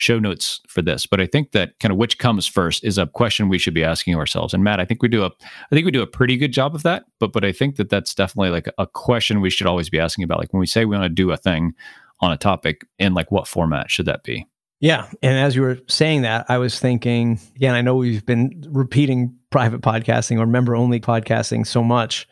show 0.00 0.20
notes 0.20 0.60
for 0.68 0.80
this 0.80 1.06
but 1.06 1.20
i 1.20 1.26
think 1.26 1.50
that 1.50 1.76
kind 1.80 1.90
of 1.90 1.98
which 1.98 2.18
comes 2.18 2.46
first 2.46 2.84
is 2.84 2.98
a 2.98 3.06
question 3.08 3.48
we 3.48 3.58
should 3.58 3.74
be 3.74 3.82
asking 3.82 4.14
ourselves. 4.14 4.54
And 4.54 4.62
matt 4.62 4.78
i 4.78 4.84
think 4.84 5.02
we 5.02 5.08
do 5.08 5.24
a 5.24 5.26
i 5.26 5.74
think 5.74 5.84
we 5.84 5.90
do 5.90 6.02
a 6.02 6.06
pretty 6.06 6.36
good 6.36 6.52
job 6.52 6.76
of 6.76 6.84
that 6.84 7.02
but 7.18 7.32
but 7.32 7.44
i 7.44 7.50
think 7.50 7.74
that 7.76 7.88
that's 7.88 8.14
definitely 8.14 8.50
like 8.50 8.68
a 8.78 8.86
question 8.86 9.40
we 9.40 9.50
should 9.50 9.66
always 9.66 9.90
be 9.90 9.98
asking 9.98 10.22
about 10.22 10.38
like 10.38 10.52
when 10.52 10.60
we 10.60 10.66
say 10.66 10.84
we 10.84 10.96
want 10.96 11.02
to 11.02 11.08
do 11.08 11.32
a 11.32 11.36
thing 11.36 11.74
on 12.20 12.32
a 12.32 12.36
topic 12.36 12.86
in 12.98 13.14
like 13.14 13.30
what 13.30 13.46
format 13.46 13.90
should 13.90 14.06
that 14.06 14.22
be? 14.24 14.46
Yeah. 14.80 15.08
And 15.22 15.36
as 15.36 15.56
you 15.56 15.62
were 15.62 15.78
saying 15.88 16.22
that, 16.22 16.46
I 16.48 16.58
was 16.58 16.78
thinking, 16.78 17.40
again, 17.56 17.74
I 17.74 17.80
know 17.80 17.96
we've 17.96 18.24
been 18.24 18.64
repeating 18.68 19.36
private 19.50 19.80
podcasting 19.80 20.38
or 20.38 20.46
member 20.46 20.76
only 20.76 21.00
podcasting 21.00 21.66
so 21.66 21.82
much. 21.82 22.28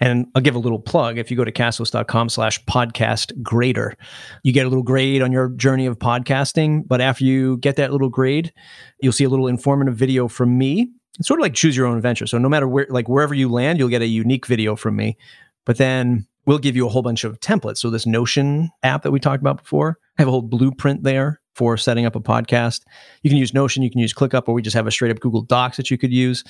And 0.00 0.26
I'll 0.34 0.42
give 0.42 0.54
a 0.54 0.58
little 0.58 0.78
plug. 0.78 1.18
If 1.18 1.30
you 1.30 1.36
go 1.36 1.44
to 1.44 1.52
castos.com 1.52 2.28
slash 2.28 2.62
podcast 2.64 3.42
grader, 3.42 3.94
you 4.42 4.52
get 4.52 4.66
a 4.66 4.68
little 4.68 4.82
grade 4.82 5.22
on 5.22 5.32
your 5.32 5.48
journey 5.50 5.86
of 5.86 5.98
podcasting. 5.98 6.86
But 6.86 7.00
after 7.00 7.24
you 7.24 7.56
get 7.58 7.76
that 7.76 7.92
little 7.92 8.10
grade, 8.10 8.52
you'll 9.00 9.12
see 9.12 9.24
a 9.24 9.30
little 9.30 9.48
informative 9.48 9.94
video 9.94 10.28
from 10.28 10.58
me. 10.58 10.90
It's 11.18 11.26
sort 11.26 11.40
of 11.40 11.42
like 11.42 11.54
choose 11.54 11.76
your 11.76 11.86
own 11.86 11.96
adventure. 11.96 12.26
So 12.26 12.38
no 12.38 12.48
matter 12.48 12.68
where, 12.68 12.86
like 12.90 13.08
wherever 13.08 13.34
you 13.34 13.48
land, 13.50 13.78
you'll 13.78 13.88
get 13.88 14.02
a 14.02 14.06
unique 14.06 14.46
video 14.46 14.76
from 14.76 14.96
me. 14.96 15.16
But 15.64 15.78
then 15.78 16.26
we'll 16.46 16.58
give 16.58 16.76
you 16.76 16.86
a 16.86 16.90
whole 16.90 17.02
bunch 17.02 17.24
of 17.24 17.40
templates. 17.40 17.78
So 17.78 17.90
this 17.90 18.06
Notion 18.06 18.70
app 18.82 19.02
that 19.02 19.10
we 19.10 19.20
talked 19.20 19.42
about 19.42 19.62
before, 19.62 19.98
I 20.18 20.22
have 20.22 20.28
a 20.28 20.30
whole 20.30 20.42
blueprint 20.42 21.02
there 21.02 21.40
for 21.58 21.76
setting 21.76 22.06
up 22.06 22.16
a 22.16 22.20
podcast. 22.20 22.82
You 23.22 23.30
can 23.30 23.36
use 23.36 23.52
Notion, 23.52 23.82
you 23.82 23.90
can 23.90 24.00
use 24.00 24.14
ClickUp, 24.14 24.44
or 24.46 24.54
we 24.54 24.62
just 24.62 24.76
have 24.76 24.86
a 24.86 24.90
straight 24.90 25.10
up 25.10 25.18
Google 25.18 25.42
Docs 25.42 25.76
that 25.76 25.90
you 25.90 25.98
could 25.98 26.12
use. 26.12 26.44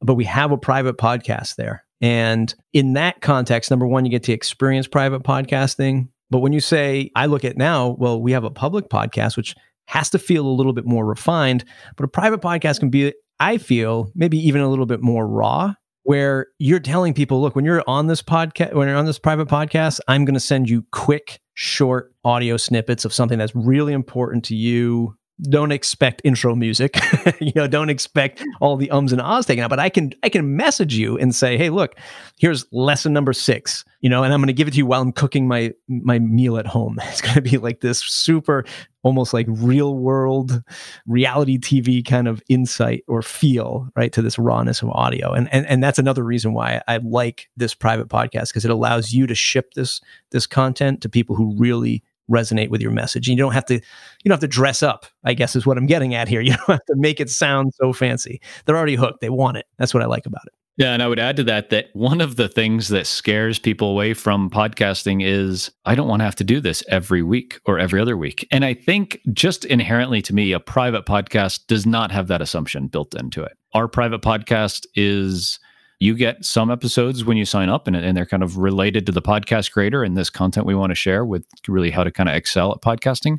But 0.00 0.14
we 0.14 0.24
have 0.26 0.52
a 0.52 0.58
private 0.58 0.98
podcast 0.98 1.56
there. 1.56 1.84
And 2.02 2.54
in 2.72 2.92
that 2.92 3.22
context, 3.22 3.70
number 3.70 3.86
one, 3.86 4.04
you 4.04 4.10
get 4.10 4.24
to 4.24 4.32
experience 4.32 4.86
private 4.86 5.22
podcasting. 5.22 6.08
But 6.30 6.40
when 6.40 6.52
you 6.52 6.60
say, 6.60 7.10
I 7.16 7.26
look 7.26 7.44
at 7.44 7.56
now, 7.56 7.96
well, 7.98 8.20
we 8.20 8.32
have 8.32 8.44
a 8.44 8.50
public 8.50 8.88
podcast, 8.88 9.36
which 9.36 9.54
has 9.86 10.10
to 10.10 10.18
feel 10.18 10.46
a 10.46 10.48
little 10.48 10.72
bit 10.72 10.84
more 10.84 11.06
refined, 11.06 11.64
but 11.96 12.04
a 12.04 12.08
private 12.08 12.40
podcast 12.40 12.80
can 12.80 12.90
be, 12.90 13.12
I 13.40 13.58
feel, 13.58 14.10
maybe 14.14 14.38
even 14.38 14.60
a 14.60 14.68
little 14.68 14.86
bit 14.86 15.00
more 15.00 15.26
raw 15.26 15.74
where 16.04 16.46
you're 16.58 16.80
telling 16.80 17.14
people, 17.14 17.40
look, 17.40 17.54
when 17.54 17.64
you're 17.64 17.84
on 17.86 18.06
this 18.06 18.22
podcast, 18.22 18.74
when 18.74 18.88
you're 18.88 18.96
on 18.96 19.06
this 19.06 19.18
private 19.18 19.48
podcast, 19.48 20.00
I'm 20.08 20.24
going 20.24 20.34
to 20.34 20.40
send 20.40 20.68
you 20.68 20.84
quick, 20.92 21.40
short 21.54 22.14
audio 22.24 22.56
snippets 22.56 23.04
of 23.04 23.12
something 23.12 23.38
that's 23.38 23.54
really 23.54 23.92
important 23.92 24.44
to 24.44 24.54
you 24.54 25.16
don't 25.42 25.72
expect 25.72 26.22
intro 26.24 26.54
music. 26.54 26.98
You 27.40 27.52
know 27.56 27.66
don't 27.66 27.90
expect 27.90 28.44
all 28.60 28.76
the 28.76 28.90
ums 28.90 29.12
and 29.12 29.20
ahs 29.20 29.46
taken 29.46 29.64
out 29.64 29.70
but 29.70 29.80
i 29.80 29.88
can 29.88 30.12
i 30.22 30.28
can 30.28 30.56
message 30.56 30.94
you 30.94 31.18
and 31.18 31.34
say 31.34 31.56
hey 31.56 31.70
look 31.70 31.96
here's 32.38 32.66
lesson 32.72 33.12
number 33.12 33.32
six 33.32 33.84
you 34.00 34.08
know 34.08 34.22
and 34.22 34.32
i'm 34.32 34.40
going 34.40 34.46
to 34.46 34.52
give 34.52 34.68
it 34.68 34.72
to 34.72 34.76
you 34.76 34.86
while 34.86 35.02
i'm 35.02 35.12
cooking 35.12 35.48
my 35.48 35.72
my 35.88 36.18
meal 36.18 36.56
at 36.56 36.66
home. 36.66 36.98
It's 37.12 37.20
going 37.20 37.34
to 37.34 37.42
be 37.42 37.58
like 37.58 37.80
this 37.80 38.00
super 38.00 38.64
almost 39.02 39.34
like 39.34 39.46
real 39.48 39.96
world 39.96 40.62
reality 41.06 41.58
tv 41.58 42.06
kind 42.06 42.28
of 42.28 42.42
insight 42.48 43.02
or 43.08 43.22
feel 43.22 43.88
right 43.96 44.12
to 44.12 44.22
this 44.22 44.38
rawness 44.38 44.82
of 44.82 44.90
audio. 44.90 45.32
And 45.32 45.52
and, 45.52 45.66
and 45.66 45.82
that's 45.82 45.98
another 45.98 46.22
reason 46.22 46.52
why 46.52 46.80
i 46.86 46.98
like 46.98 47.48
this 47.56 47.74
private 47.74 48.08
podcast 48.08 48.48
because 48.48 48.64
it 48.64 48.70
allows 48.70 49.12
you 49.12 49.26
to 49.26 49.34
ship 49.34 49.74
this 49.74 50.00
this 50.30 50.46
content 50.46 51.00
to 51.02 51.08
people 51.08 51.34
who 51.34 51.56
really 51.56 52.02
resonate 52.30 52.70
with 52.70 52.80
your 52.80 52.90
message. 52.90 53.28
And 53.28 53.36
you 53.36 53.42
don't 53.42 53.52
have 53.52 53.66
to 53.66 53.74
you 53.74 53.80
don't 54.24 54.32
have 54.32 54.40
to 54.40 54.48
dress 54.48 54.82
up, 54.82 55.06
I 55.24 55.34
guess 55.34 55.56
is 55.56 55.66
what 55.66 55.78
I'm 55.78 55.86
getting 55.86 56.14
at 56.14 56.28
here. 56.28 56.40
You 56.52 56.56
don't 56.56 56.76
have 56.76 56.84
to 56.86 56.96
make 56.96 57.20
it 57.20 57.30
sound 57.30 57.72
so 57.74 57.92
fancy. 57.92 58.40
They're 58.64 58.76
already 58.76 58.96
hooked. 58.96 59.20
They 59.20 59.30
want 59.30 59.56
it. 59.56 59.66
That's 59.78 59.94
what 59.94 60.02
I 60.02 60.06
like 60.06 60.26
about 60.26 60.42
it. 60.46 60.52
Yeah, 60.78 60.94
and 60.94 61.02
I 61.02 61.08
would 61.08 61.18
add 61.18 61.36
to 61.36 61.44
that 61.44 61.68
that 61.70 61.90
one 61.92 62.22
of 62.22 62.36
the 62.36 62.48
things 62.48 62.88
that 62.88 63.06
scares 63.06 63.58
people 63.58 63.90
away 63.90 64.14
from 64.14 64.48
podcasting 64.48 65.22
is 65.22 65.70
I 65.84 65.94
don't 65.94 66.08
want 66.08 66.20
to 66.20 66.24
have 66.24 66.36
to 66.36 66.44
do 66.44 66.60
this 66.60 66.82
every 66.88 67.22
week 67.22 67.60
or 67.66 67.78
every 67.78 68.00
other 68.00 68.16
week. 68.16 68.48
And 68.50 68.64
I 68.64 68.72
think 68.72 69.20
just 69.32 69.66
inherently 69.66 70.22
to 70.22 70.34
me, 70.34 70.52
a 70.52 70.60
private 70.60 71.04
podcast 71.04 71.66
does 71.66 71.84
not 71.84 72.10
have 72.10 72.28
that 72.28 72.40
assumption 72.40 72.86
built 72.86 73.14
into 73.14 73.42
it. 73.42 73.52
Our 73.74 73.86
private 73.86 74.22
podcast 74.22 74.86
is 74.94 75.58
you 76.02 76.14
get 76.14 76.44
some 76.44 76.70
episodes 76.70 77.24
when 77.24 77.36
you 77.36 77.44
sign 77.44 77.68
up 77.68 77.86
and, 77.86 77.94
and 77.94 78.16
they're 78.16 78.26
kind 78.26 78.42
of 78.42 78.58
related 78.58 79.06
to 79.06 79.12
the 79.12 79.22
podcast 79.22 79.70
creator 79.70 80.02
and 80.02 80.16
this 80.16 80.30
content 80.30 80.66
we 80.66 80.74
want 80.74 80.90
to 80.90 80.96
share 80.96 81.24
with 81.24 81.46
really 81.68 81.90
how 81.90 82.02
to 82.02 82.10
kind 82.10 82.28
of 82.28 82.34
excel 82.34 82.72
at 82.72 82.80
podcasting. 82.80 83.38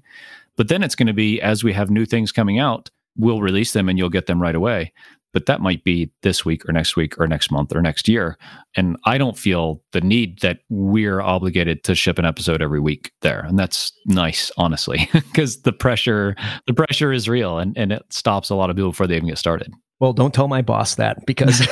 But 0.56 0.70
then 0.70 0.82
it's 0.82 0.96
going 0.96 1.08
to 1.08 1.14
be 1.14 1.42
as 1.42 1.64
we 1.64 1.74
have 1.74 1.90
new 1.90 2.06
things 2.06 2.32
coming 2.32 2.60
out 2.60 2.90
we'll 3.18 3.42
release 3.42 3.74
them 3.74 3.90
and 3.90 3.98
you'll 3.98 4.10
get 4.10 4.26
them 4.26 4.42
right 4.42 4.56
away. 4.56 4.92
But 5.34 5.48
that 5.48 5.62
might 5.62 5.84
be 5.84 6.12
this 6.22 6.46
week 6.46 6.68
or 6.70 6.74
next 6.74 6.96
week 6.96 7.20
or 7.20 7.28
next 7.28 7.52
month 7.52 7.76
or 7.76 7.82
next 7.82 8.08
year. 8.08 8.38
And 8.76 8.98
i 9.06 9.18
don't 9.18 9.38
feel 9.38 9.82
the 9.92 10.02
need 10.02 10.40
that 10.42 10.60
we're 10.70 11.22
obligated 11.22 11.84
to 11.86 11.96
ship 11.96 12.20
an 12.20 12.26
episode 12.26 12.62
every 12.62 12.80
week 12.80 13.12
there. 13.22 13.42
And 13.42 13.58
that's 13.58 13.92
nice 14.06 14.52
honestly 14.58 15.10
because 15.14 15.62
the 15.64 15.74
pressure 15.74 16.36
the 16.68 16.74
pressure 16.74 17.12
is 17.12 17.28
real 17.28 17.58
and, 17.58 17.78
and 17.78 17.92
it 17.92 18.04
stops 18.10 18.50
a 18.50 18.56
lot 18.56 18.70
of 18.70 18.76
people 18.76 18.92
before 18.92 19.08
they 19.08 19.16
even 19.16 19.30
get 19.30 19.38
started 19.38 19.74
well, 20.04 20.12
don't 20.12 20.34
tell 20.34 20.50
my 20.50 20.62
boss 20.62 20.96
that 20.96 21.26
because 21.26 21.60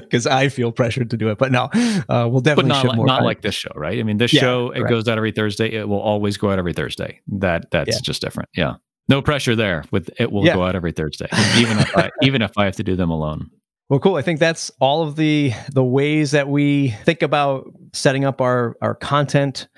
because 0.00 0.26
I 0.26 0.48
feel 0.48 0.72
pressured 0.72 1.10
to 1.10 1.18
do 1.18 1.28
it. 1.28 1.36
But 1.36 1.52
no, 1.52 1.68
uh, 2.08 2.26
we'll 2.26 2.40
definitely 2.40 2.70
but 2.70 2.86
not, 2.86 2.96
not 3.04 3.22
like 3.22 3.42
this 3.42 3.54
show, 3.54 3.70
right? 3.74 3.98
I 3.98 4.02
mean, 4.02 4.16
this 4.16 4.32
yeah, 4.32 4.40
show 4.40 4.70
it 4.70 4.88
goes 4.88 5.06
out 5.08 5.18
every 5.18 5.32
Thursday. 5.32 5.72
It 5.72 5.86
will 5.86 6.00
always 6.00 6.38
go 6.38 6.50
out 6.50 6.58
every 6.58 6.72
Thursday. 6.72 7.20
That 7.26 7.70
that's 7.70 7.96
yeah. 7.96 8.00
just 8.02 8.22
different. 8.22 8.48
Yeah, 8.56 8.76
no 9.10 9.20
pressure 9.20 9.54
there. 9.54 9.84
With 9.90 10.08
it 10.18 10.32
will 10.32 10.46
yeah. 10.46 10.54
go 10.54 10.64
out 10.64 10.74
every 10.74 10.92
Thursday, 10.92 11.28
even 11.58 11.78
if 11.78 11.94
I, 11.94 12.10
even 12.22 12.40
if 12.40 12.56
I 12.56 12.64
have 12.64 12.76
to 12.76 12.82
do 12.82 12.96
them 12.96 13.10
alone. 13.10 13.50
Well, 13.90 14.00
cool. 14.00 14.16
I 14.16 14.22
think 14.22 14.40
that's 14.40 14.70
all 14.80 15.02
of 15.02 15.16
the 15.16 15.52
the 15.70 15.84
ways 15.84 16.30
that 16.30 16.48
we 16.48 16.92
think 17.04 17.20
about 17.20 17.70
setting 17.92 18.24
up 18.24 18.40
our 18.40 18.74
our 18.80 18.94
content 18.94 19.68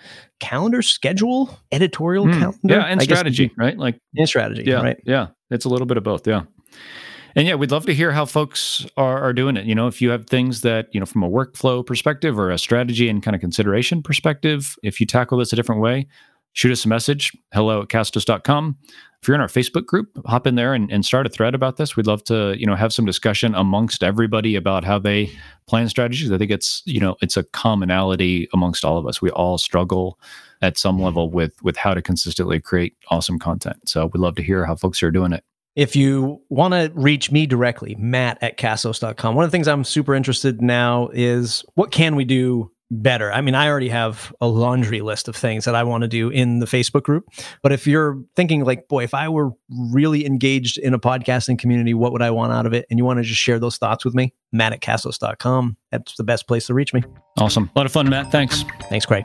calendar 0.40 0.82
schedule, 0.82 1.58
editorial 1.72 2.26
mm, 2.26 2.38
calendar. 2.38 2.58
Yeah, 2.62 2.82
and 2.82 3.00
I 3.00 3.04
strategy, 3.04 3.50
right? 3.56 3.76
Like 3.76 3.98
and 4.16 4.28
strategy. 4.28 4.64
Yeah, 4.66 4.82
right. 4.82 4.96
Yeah, 5.04 5.28
it's 5.50 5.64
a 5.64 5.68
little 5.68 5.86
bit 5.86 5.96
of 5.96 6.04
both. 6.04 6.26
Yeah. 6.26 6.42
And 7.36 7.46
yeah, 7.46 7.54
we'd 7.54 7.70
love 7.70 7.84
to 7.84 7.94
hear 7.94 8.12
how 8.12 8.24
folks 8.24 8.86
are, 8.96 9.20
are 9.22 9.34
doing 9.34 9.58
it. 9.58 9.66
You 9.66 9.74
know, 9.74 9.88
if 9.88 10.00
you 10.00 10.08
have 10.08 10.26
things 10.26 10.62
that, 10.62 10.88
you 10.92 10.98
know, 10.98 11.04
from 11.04 11.22
a 11.22 11.28
workflow 11.28 11.84
perspective 11.84 12.38
or 12.38 12.50
a 12.50 12.58
strategy 12.58 13.10
and 13.10 13.22
kind 13.22 13.34
of 13.34 13.42
consideration 13.42 14.02
perspective, 14.02 14.74
if 14.82 15.00
you 15.00 15.06
tackle 15.06 15.36
this 15.36 15.52
a 15.52 15.56
different 15.56 15.82
way, 15.82 16.06
shoot 16.56 16.72
us 16.72 16.86
a 16.86 16.88
message, 16.88 17.32
hello 17.52 17.82
at 17.82 17.88
castos.com. 17.88 18.76
If 19.20 19.28
you're 19.28 19.34
in 19.34 19.40
our 19.40 19.48
Facebook 19.48 19.86
group, 19.86 20.08
hop 20.26 20.46
in 20.46 20.54
there 20.54 20.72
and, 20.72 20.90
and 20.90 21.04
start 21.04 21.26
a 21.26 21.28
thread 21.28 21.54
about 21.54 21.76
this. 21.76 21.96
We'd 21.96 22.06
love 22.06 22.24
to, 22.24 22.54
you 22.58 22.66
know, 22.66 22.74
have 22.74 22.92
some 22.92 23.04
discussion 23.04 23.54
amongst 23.54 24.02
everybody 24.02 24.56
about 24.56 24.82
how 24.82 24.98
they 24.98 25.30
plan 25.66 25.88
strategies. 25.88 26.32
I 26.32 26.38
think 26.38 26.50
it's, 26.50 26.82
you 26.86 26.98
know, 26.98 27.16
it's 27.20 27.36
a 27.36 27.44
commonality 27.44 28.48
amongst 28.54 28.84
all 28.84 28.96
of 28.96 29.06
us. 29.06 29.20
We 29.20 29.30
all 29.30 29.58
struggle 29.58 30.18
at 30.62 30.78
some 30.78 30.96
mm-hmm. 30.96 31.04
level 31.04 31.30
with 31.30 31.62
with 31.62 31.76
how 31.76 31.92
to 31.92 32.00
consistently 32.00 32.60
create 32.60 32.96
awesome 33.10 33.38
content. 33.38 33.88
So 33.88 34.06
we'd 34.06 34.20
love 34.20 34.36
to 34.36 34.42
hear 34.42 34.64
how 34.64 34.76
folks 34.76 35.02
are 35.02 35.10
doing 35.10 35.32
it. 35.32 35.44
If 35.74 35.94
you 35.94 36.40
want 36.48 36.72
to 36.72 36.90
reach 36.94 37.30
me 37.30 37.44
directly, 37.46 37.96
Matt 37.96 38.38
at 38.42 38.56
Castos.com. 38.56 39.34
One 39.34 39.44
of 39.44 39.50
the 39.50 39.54
things 39.54 39.68
I'm 39.68 39.84
super 39.84 40.14
interested 40.14 40.60
in 40.60 40.66
now 40.66 41.10
is 41.12 41.64
what 41.74 41.90
can 41.90 42.16
we 42.16 42.24
do 42.24 42.70
better. 42.90 43.32
I 43.32 43.40
mean, 43.40 43.54
I 43.54 43.68
already 43.68 43.88
have 43.88 44.32
a 44.40 44.46
laundry 44.46 45.00
list 45.00 45.28
of 45.28 45.36
things 45.36 45.64
that 45.64 45.74
I 45.74 45.82
want 45.82 46.02
to 46.02 46.08
do 46.08 46.28
in 46.28 46.60
the 46.60 46.66
Facebook 46.66 47.02
group. 47.02 47.28
But 47.62 47.72
if 47.72 47.86
you're 47.86 48.22
thinking 48.34 48.64
like, 48.64 48.88
boy, 48.88 49.04
if 49.04 49.14
I 49.14 49.28
were 49.28 49.50
really 49.90 50.26
engaged 50.26 50.78
in 50.78 50.94
a 50.94 50.98
podcasting 50.98 51.58
community, 51.58 51.94
what 51.94 52.12
would 52.12 52.22
I 52.22 52.30
want 52.30 52.52
out 52.52 52.66
of 52.66 52.72
it? 52.72 52.86
And 52.90 52.98
you 52.98 53.04
want 53.04 53.18
to 53.18 53.22
just 53.22 53.40
share 53.40 53.58
those 53.58 53.76
thoughts 53.76 54.04
with 54.04 54.14
me, 54.14 54.32
Matt 54.52 54.72
at 54.72 54.80
Castos.com. 54.80 55.76
That's 55.90 56.16
the 56.16 56.24
best 56.24 56.46
place 56.46 56.66
to 56.66 56.74
reach 56.74 56.94
me. 56.94 57.02
Awesome. 57.38 57.70
A 57.74 57.78
lot 57.78 57.86
of 57.86 57.92
fun, 57.92 58.08
Matt. 58.08 58.30
Thanks. 58.30 58.64
Thanks, 58.88 59.06
Craig. 59.06 59.24